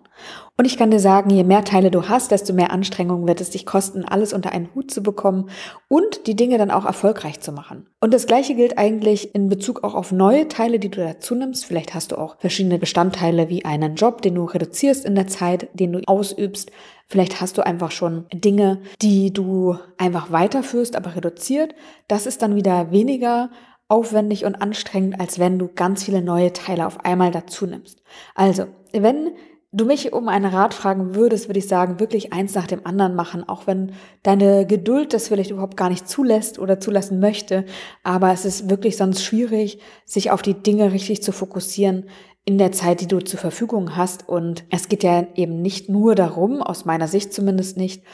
Und 0.56 0.66
ich 0.66 0.76
kann 0.76 0.90
dir 0.90 1.00
sagen, 1.00 1.30
je 1.30 1.44
mehr 1.44 1.64
Teile 1.64 1.90
du 1.90 2.08
hast, 2.08 2.30
desto 2.30 2.52
mehr 2.52 2.70
Anstrengungen 2.70 3.26
wird 3.26 3.40
es 3.40 3.50
dich 3.50 3.66
kosten, 3.66 4.04
alles 4.04 4.32
unter 4.32 4.52
einen 4.52 4.68
Hut 4.74 4.90
zu 4.90 5.02
bekommen 5.02 5.48
und 5.88 6.26
die 6.26 6.36
Dinge 6.36 6.58
dann 6.58 6.70
auch 6.70 6.84
erfolgreich 6.84 7.40
zu 7.40 7.52
machen. 7.52 7.88
Und 8.00 8.12
das 8.12 8.26
Gleiche 8.26 8.54
gilt 8.54 8.78
eigentlich 8.78 9.34
in 9.34 9.48
Bezug 9.48 9.82
auch 9.82 9.94
auf 9.94 10.12
neue 10.12 10.48
Teile, 10.48 10.78
die 10.78 10.90
du 10.90 11.00
dazu 11.00 11.34
nimmst. 11.34 11.64
Vielleicht 11.64 11.94
hast 11.94 12.12
du 12.12 12.16
auch 12.16 12.36
verschiedene 12.38 12.78
Bestandteile 12.78 13.48
wie 13.48 13.64
einen 13.64 13.96
Job, 13.96 14.22
den 14.22 14.34
du 14.34 14.44
reduzierst 14.44 15.04
in 15.04 15.14
der 15.14 15.26
Zeit, 15.26 15.68
den 15.72 15.92
du 15.92 16.00
ausübst. 16.06 16.70
Vielleicht 17.08 17.40
hast 17.40 17.58
du 17.58 17.66
einfach 17.66 17.90
schon 17.90 18.26
Dinge, 18.32 18.80
die 19.00 19.32
du 19.32 19.76
einfach 19.98 20.32
weiterführst, 20.32 20.96
aber 20.96 21.16
reduziert. 21.16 21.74
Das 22.08 22.26
ist 22.26 22.42
dann 22.42 22.56
wieder 22.56 22.90
weniger 22.90 23.50
aufwendig 23.92 24.46
und 24.46 24.54
anstrengend, 24.54 25.20
als 25.20 25.38
wenn 25.38 25.58
du 25.58 25.68
ganz 25.68 26.04
viele 26.04 26.22
neue 26.22 26.54
Teile 26.54 26.86
auf 26.86 27.04
einmal 27.04 27.30
dazu 27.30 27.66
nimmst. 27.66 28.02
Also, 28.34 28.64
wenn 28.92 29.32
du 29.72 29.86
mich 29.86 30.12
um 30.12 30.28
einen 30.28 30.52
Rat 30.52 30.74
fragen 30.74 31.14
würdest, 31.14 31.48
würde 31.48 31.58
ich 31.58 31.66
sagen, 31.66 31.98
wirklich 31.98 32.32
eins 32.32 32.54
nach 32.54 32.66
dem 32.66 32.86
anderen 32.86 33.14
machen, 33.14 33.48
auch 33.48 33.66
wenn 33.66 33.92
deine 34.22 34.66
Geduld 34.66 35.14
das 35.14 35.28
vielleicht 35.28 35.50
überhaupt 35.50 35.78
gar 35.78 35.88
nicht 35.88 36.08
zulässt 36.08 36.58
oder 36.58 36.78
zulassen 36.78 37.20
möchte. 37.20 37.64
Aber 38.02 38.32
es 38.32 38.44
ist 38.44 38.68
wirklich 38.68 38.96
sonst 38.96 39.24
schwierig, 39.24 39.78
sich 40.04 40.30
auf 40.30 40.42
die 40.42 40.54
Dinge 40.62 40.92
richtig 40.92 41.22
zu 41.22 41.32
fokussieren 41.32 42.04
in 42.44 42.58
der 42.58 42.72
Zeit, 42.72 43.00
die 43.00 43.06
du 43.06 43.20
zur 43.20 43.38
Verfügung 43.38 43.96
hast. 43.96 44.28
Und 44.28 44.64
es 44.70 44.88
geht 44.88 45.02
ja 45.02 45.26
eben 45.36 45.62
nicht 45.62 45.88
nur 45.88 46.14
darum, 46.14 46.60
aus 46.60 46.84
meiner 46.84 47.08
Sicht 47.08 47.32
zumindest 47.32 47.76
nicht, 47.76 48.04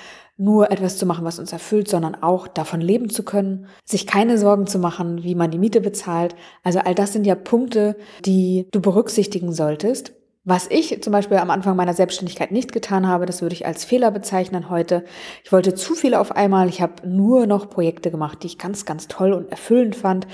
nur 0.41 0.71
etwas 0.71 0.97
zu 0.97 1.05
machen, 1.05 1.25
was 1.25 1.41
uns 1.41 1.53
erfüllt, 1.53 1.89
sondern 1.89 2.15
auch 2.15 2.47
davon 2.47 2.81
leben 2.81 3.11
zu 3.11 3.25
können, 3.25 3.67
sich 3.85 4.07
keine 4.07 4.39
Sorgen 4.39 4.69
zu 4.69 4.79
machen, 4.79 5.25
wie 5.25 5.35
man 5.35 5.51
die 5.51 5.59
Miete 5.59 5.81
bezahlt. 5.81 6.37
Also 6.63 6.79
all 6.79 6.95
das 6.95 7.13
sind 7.13 7.27
ja 7.27 7.35
Punkte, 7.35 7.97
die 8.25 8.69
du 8.71 8.81
berücksichtigen 8.81 9.53
solltest. 9.53 10.13
Was 10.51 10.67
ich 10.71 11.03
zum 11.03 11.13
Beispiel 11.13 11.37
am 11.37 11.51
Anfang 11.51 11.77
meiner 11.77 11.93
Selbstständigkeit 11.93 12.53
nicht 12.53 12.73
getan 12.73 13.07
habe, 13.07 13.27
das 13.27 13.43
würde 13.43 13.55
ich 13.55 13.67
als 13.67 13.85
Fehler 13.85 14.11
bezeichnen 14.11 14.71
heute. 14.71 15.05
Ich 15.45 15.53
wollte 15.53 15.75
zu 15.75 15.95
viel 15.95 16.15
auf 16.15 16.35
einmal. 16.35 16.71
Ich 16.71 16.81
habe 16.81 17.07
nur 17.07 17.47
noch 17.47 17.69
Projekte 17.69 18.11
gemacht, 18.11 18.43
die 18.43 18.47
ich 18.47 18.57
ganz, 18.57 18.87
ganz 18.87 19.09
toll 19.09 19.35
und 19.35 19.51
erfüllend 19.51 19.95
fand. 19.95 20.27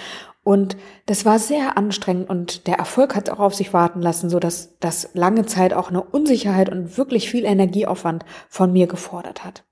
Und 0.44 0.76
das 1.06 1.24
war 1.24 1.40
sehr 1.40 1.76
anstrengend 1.76 2.30
und 2.30 2.68
der 2.68 2.76
Erfolg 2.76 3.16
hat 3.16 3.28
auch 3.28 3.40
auf 3.40 3.56
sich 3.56 3.72
warten 3.72 4.00
lassen, 4.00 4.30
so 4.30 4.38
dass 4.38 4.78
das 4.78 5.10
lange 5.14 5.46
Zeit 5.46 5.74
auch 5.74 5.88
eine 5.88 6.04
Unsicherheit 6.04 6.68
und 6.68 6.96
wirklich 6.96 7.28
viel 7.28 7.44
Energieaufwand 7.44 8.24
von 8.48 8.72
mir 8.72 8.86
gefordert 8.86 9.44
hat. 9.44 9.64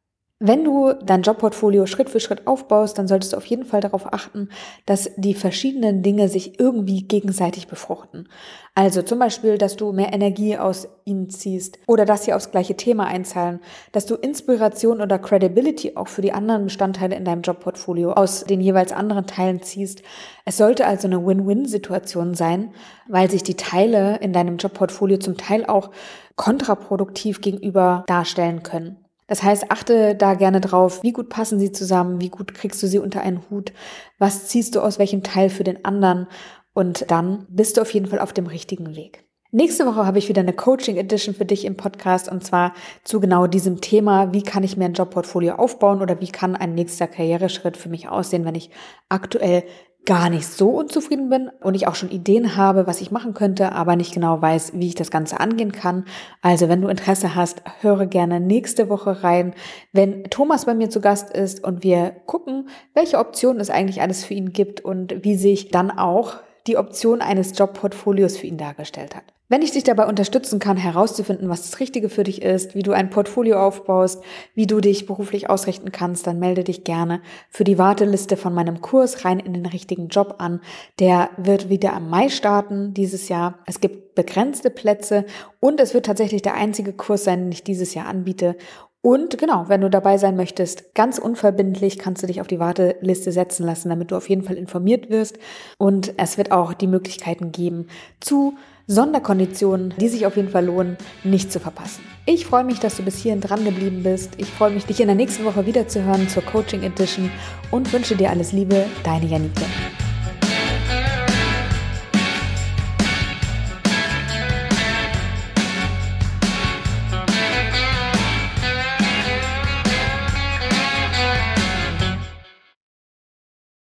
Wenn 0.44 0.64
du 0.64 0.92
dein 0.94 1.22
Jobportfolio 1.22 1.86
Schritt 1.86 2.10
für 2.10 2.18
Schritt 2.18 2.48
aufbaust, 2.48 2.98
dann 2.98 3.06
solltest 3.06 3.32
du 3.32 3.36
auf 3.36 3.46
jeden 3.46 3.64
Fall 3.64 3.80
darauf 3.80 4.12
achten, 4.12 4.48
dass 4.86 5.08
die 5.16 5.34
verschiedenen 5.34 6.02
Dinge 6.02 6.28
sich 6.28 6.58
irgendwie 6.58 7.02
gegenseitig 7.02 7.68
befruchten. 7.68 8.28
Also 8.74 9.02
zum 9.02 9.20
Beispiel, 9.20 9.56
dass 9.56 9.76
du 9.76 9.92
mehr 9.92 10.12
Energie 10.12 10.58
aus 10.58 10.88
ihnen 11.04 11.30
ziehst 11.30 11.78
oder 11.86 12.04
dass 12.04 12.24
sie 12.24 12.32
aufs 12.32 12.50
gleiche 12.50 12.76
Thema 12.76 13.06
einzahlen, 13.06 13.60
dass 13.92 14.04
du 14.04 14.16
Inspiration 14.16 15.00
oder 15.00 15.20
Credibility 15.20 15.92
auch 15.94 16.08
für 16.08 16.22
die 16.22 16.32
anderen 16.32 16.64
Bestandteile 16.64 17.14
in 17.14 17.24
deinem 17.24 17.42
Jobportfolio 17.42 18.14
aus 18.14 18.42
den 18.42 18.60
jeweils 18.60 18.90
anderen 18.90 19.28
Teilen 19.28 19.62
ziehst. 19.62 20.02
Es 20.44 20.56
sollte 20.56 20.88
also 20.88 21.06
eine 21.06 21.24
Win-Win-Situation 21.24 22.34
sein, 22.34 22.74
weil 23.06 23.30
sich 23.30 23.44
die 23.44 23.56
Teile 23.56 24.16
in 24.16 24.32
deinem 24.32 24.56
Jobportfolio 24.56 25.18
zum 25.18 25.36
Teil 25.36 25.66
auch 25.66 25.92
kontraproduktiv 26.34 27.40
gegenüber 27.42 28.02
darstellen 28.08 28.64
können. 28.64 29.01
Das 29.32 29.42
heißt, 29.42 29.70
achte 29.70 30.14
da 30.14 30.34
gerne 30.34 30.60
drauf, 30.60 31.02
wie 31.02 31.12
gut 31.14 31.30
passen 31.30 31.58
sie 31.58 31.72
zusammen, 31.72 32.20
wie 32.20 32.28
gut 32.28 32.52
kriegst 32.52 32.82
du 32.82 32.86
sie 32.86 32.98
unter 32.98 33.22
einen 33.22 33.40
Hut, 33.48 33.72
was 34.18 34.48
ziehst 34.48 34.74
du 34.74 34.82
aus 34.82 34.98
welchem 34.98 35.22
Teil 35.22 35.48
für 35.48 35.64
den 35.64 35.86
anderen 35.86 36.26
und 36.74 37.10
dann 37.10 37.46
bist 37.48 37.78
du 37.78 37.80
auf 37.80 37.94
jeden 37.94 38.08
Fall 38.08 38.18
auf 38.18 38.34
dem 38.34 38.46
richtigen 38.46 38.94
Weg. 38.94 39.24
Nächste 39.50 39.86
Woche 39.86 40.04
habe 40.04 40.18
ich 40.18 40.28
wieder 40.28 40.42
eine 40.42 40.52
Coaching 40.52 40.98
Edition 40.98 41.34
für 41.34 41.46
dich 41.46 41.64
im 41.64 41.78
Podcast 41.78 42.30
und 42.30 42.44
zwar 42.44 42.74
zu 43.04 43.20
genau 43.20 43.46
diesem 43.46 43.80
Thema, 43.80 44.34
wie 44.34 44.42
kann 44.42 44.64
ich 44.64 44.76
mir 44.76 44.84
ein 44.84 44.92
Jobportfolio 44.92 45.54
aufbauen 45.54 46.02
oder 46.02 46.20
wie 46.20 46.30
kann 46.30 46.54
ein 46.54 46.74
nächster 46.74 47.06
Karriereschritt 47.06 47.78
für 47.78 47.88
mich 47.88 48.10
aussehen, 48.10 48.44
wenn 48.44 48.54
ich 48.54 48.68
aktuell 49.08 49.64
gar 50.04 50.30
nicht 50.30 50.46
so 50.46 50.70
unzufrieden 50.70 51.28
bin 51.28 51.48
und 51.60 51.74
ich 51.74 51.86
auch 51.86 51.94
schon 51.94 52.10
Ideen 52.10 52.56
habe, 52.56 52.86
was 52.86 53.00
ich 53.00 53.12
machen 53.12 53.34
könnte, 53.34 53.72
aber 53.72 53.94
nicht 53.94 54.12
genau 54.12 54.42
weiß, 54.42 54.72
wie 54.74 54.88
ich 54.88 54.94
das 54.96 55.10
Ganze 55.12 55.38
angehen 55.38 55.70
kann. 55.70 56.06
Also 56.40 56.68
wenn 56.68 56.82
du 56.82 56.88
Interesse 56.88 57.36
hast, 57.36 57.62
höre 57.80 58.06
gerne 58.06 58.40
nächste 58.40 58.88
Woche 58.88 59.22
rein, 59.22 59.54
wenn 59.92 60.24
Thomas 60.24 60.66
bei 60.66 60.74
mir 60.74 60.90
zu 60.90 61.00
Gast 61.00 61.30
ist 61.30 61.62
und 61.62 61.84
wir 61.84 62.10
gucken, 62.26 62.68
welche 62.94 63.18
Optionen 63.18 63.60
es 63.60 63.70
eigentlich 63.70 64.02
alles 64.02 64.24
für 64.24 64.34
ihn 64.34 64.52
gibt 64.52 64.80
und 64.80 65.24
wie 65.24 65.36
sich 65.36 65.70
dann 65.70 65.90
auch 65.90 66.36
die 66.66 66.76
Option 66.76 67.20
eines 67.20 67.56
Jobportfolios 67.56 68.36
für 68.36 68.46
ihn 68.46 68.58
dargestellt 68.58 69.14
hat. 69.14 69.24
Wenn 69.52 69.60
ich 69.60 69.72
dich 69.72 69.84
dabei 69.84 70.06
unterstützen 70.06 70.60
kann, 70.60 70.78
herauszufinden, 70.78 71.50
was 71.50 71.70
das 71.70 71.78
Richtige 71.78 72.08
für 72.08 72.24
dich 72.24 72.40
ist, 72.40 72.74
wie 72.74 72.82
du 72.82 72.92
ein 72.92 73.10
Portfolio 73.10 73.60
aufbaust, 73.60 74.24
wie 74.54 74.66
du 74.66 74.80
dich 74.80 75.04
beruflich 75.04 75.50
ausrichten 75.50 75.92
kannst, 75.92 76.26
dann 76.26 76.38
melde 76.38 76.64
dich 76.64 76.84
gerne 76.84 77.20
für 77.50 77.62
die 77.62 77.76
Warteliste 77.76 78.38
von 78.38 78.54
meinem 78.54 78.80
Kurs 78.80 79.26
rein 79.26 79.38
in 79.38 79.52
den 79.52 79.66
richtigen 79.66 80.08
Job 80.08 80.36
an. 80.38 80.62
Der 81.00 81.28
wird 81.36 81.68
wieder 81.68 81.92
am 81.92 82.08
Mai 82.08 82.30
starten 82.30 82.94
dieses 82.94 83.28
Jahr. 83.28 83.58
Es 83.66 83.80
gibt 83.80 84.14
begrenzte 84.14 84.70
Plätze 84.70 85.26
und 85.60 85.80
es 85.80 85.92
wird 85.92 86.06
tatsächlich 86.06 86.40
der 86.40 86.54
einzige 86.54 86.94
Kurs 86.94 87.24
sein, 87.24 87.40
den 87.40 87.52
ich 87.52 87.62
dieses 87.62 87.92
Jahr 87.92 88.06
anbiete. 88.06 88.56
Und 89.04 89.36
genau, 89.36 89.64
wenn 89.66 89.80
du 89.80 89.90
dabei 89.90 90.16
sein 90.16 90.36
möchtest, 90.36 90.94
ganz 90.94 91.18
unverbindlich 91.18 91.98
kannst 91.98 92.22
du 92.22 92.28
dich 92.28 92.40
auf 92.40 92.46
die 92.46 92.60
Warteliste 92.60 93.32
setzen 93.32 93.66
lassen, 93.66 93.88
damit 93.88 94.12
du 94.12 94.16
auf 94.16 94.28
jeden 94.28 94.44
Fall 94.44 94.56
informiert 94.56 95.10
wirst. 95.10 95.40
Und 95.76 96.14
es 96.18 96.38
wird 96.38 96.52
auch 96.52 96.72
die 96.72 96.86
Möglichkeiten 96.86 97.50
geben 97.50 97.88
zu 98.20 98.54
Sonderkonditionen, 98.86 99.92
die 99.98 100.08
sich 100.08 100.24
auf 100.24 100.36
jeden 100.36 100.50
Fall 100.50 100.66
lohnen, 100.66 100.96
nicht 101.24 101.50
zu 101.50 101.58
verpassen. 101.58 102.04
Ich 102.26 102.46
freue 102.46 102.64
mich, 102.64 102.78
dass 102.78 102.96
du 102.96 103.02
bis 103.02 103.18
hierhin 103.18 103.40
dran 103.40 103.64
geblieben 103.64 104.04
bist. 104.04 104.34
Ich 104.36 104.48
freue 104.48 104.70
mich, 104.70 104.86
dich 104.86 105.00
in 105.00 105.08
der 105.08 105.16
nächsten 105.16 105.44
Woche 105.44 105.66
wiederzuhören 105.66 106.28
zur 106.28 106.44
Coaching 106.44 106.84
Edition 106.84 107.28
und 107.72 107.92
wünsche 107.92 108.14
dir 108.14 108.30
alles 108.30 108.52
Liebe, 108.52 108.86
deine 109.02 109.26
Janike. 109.26 109.64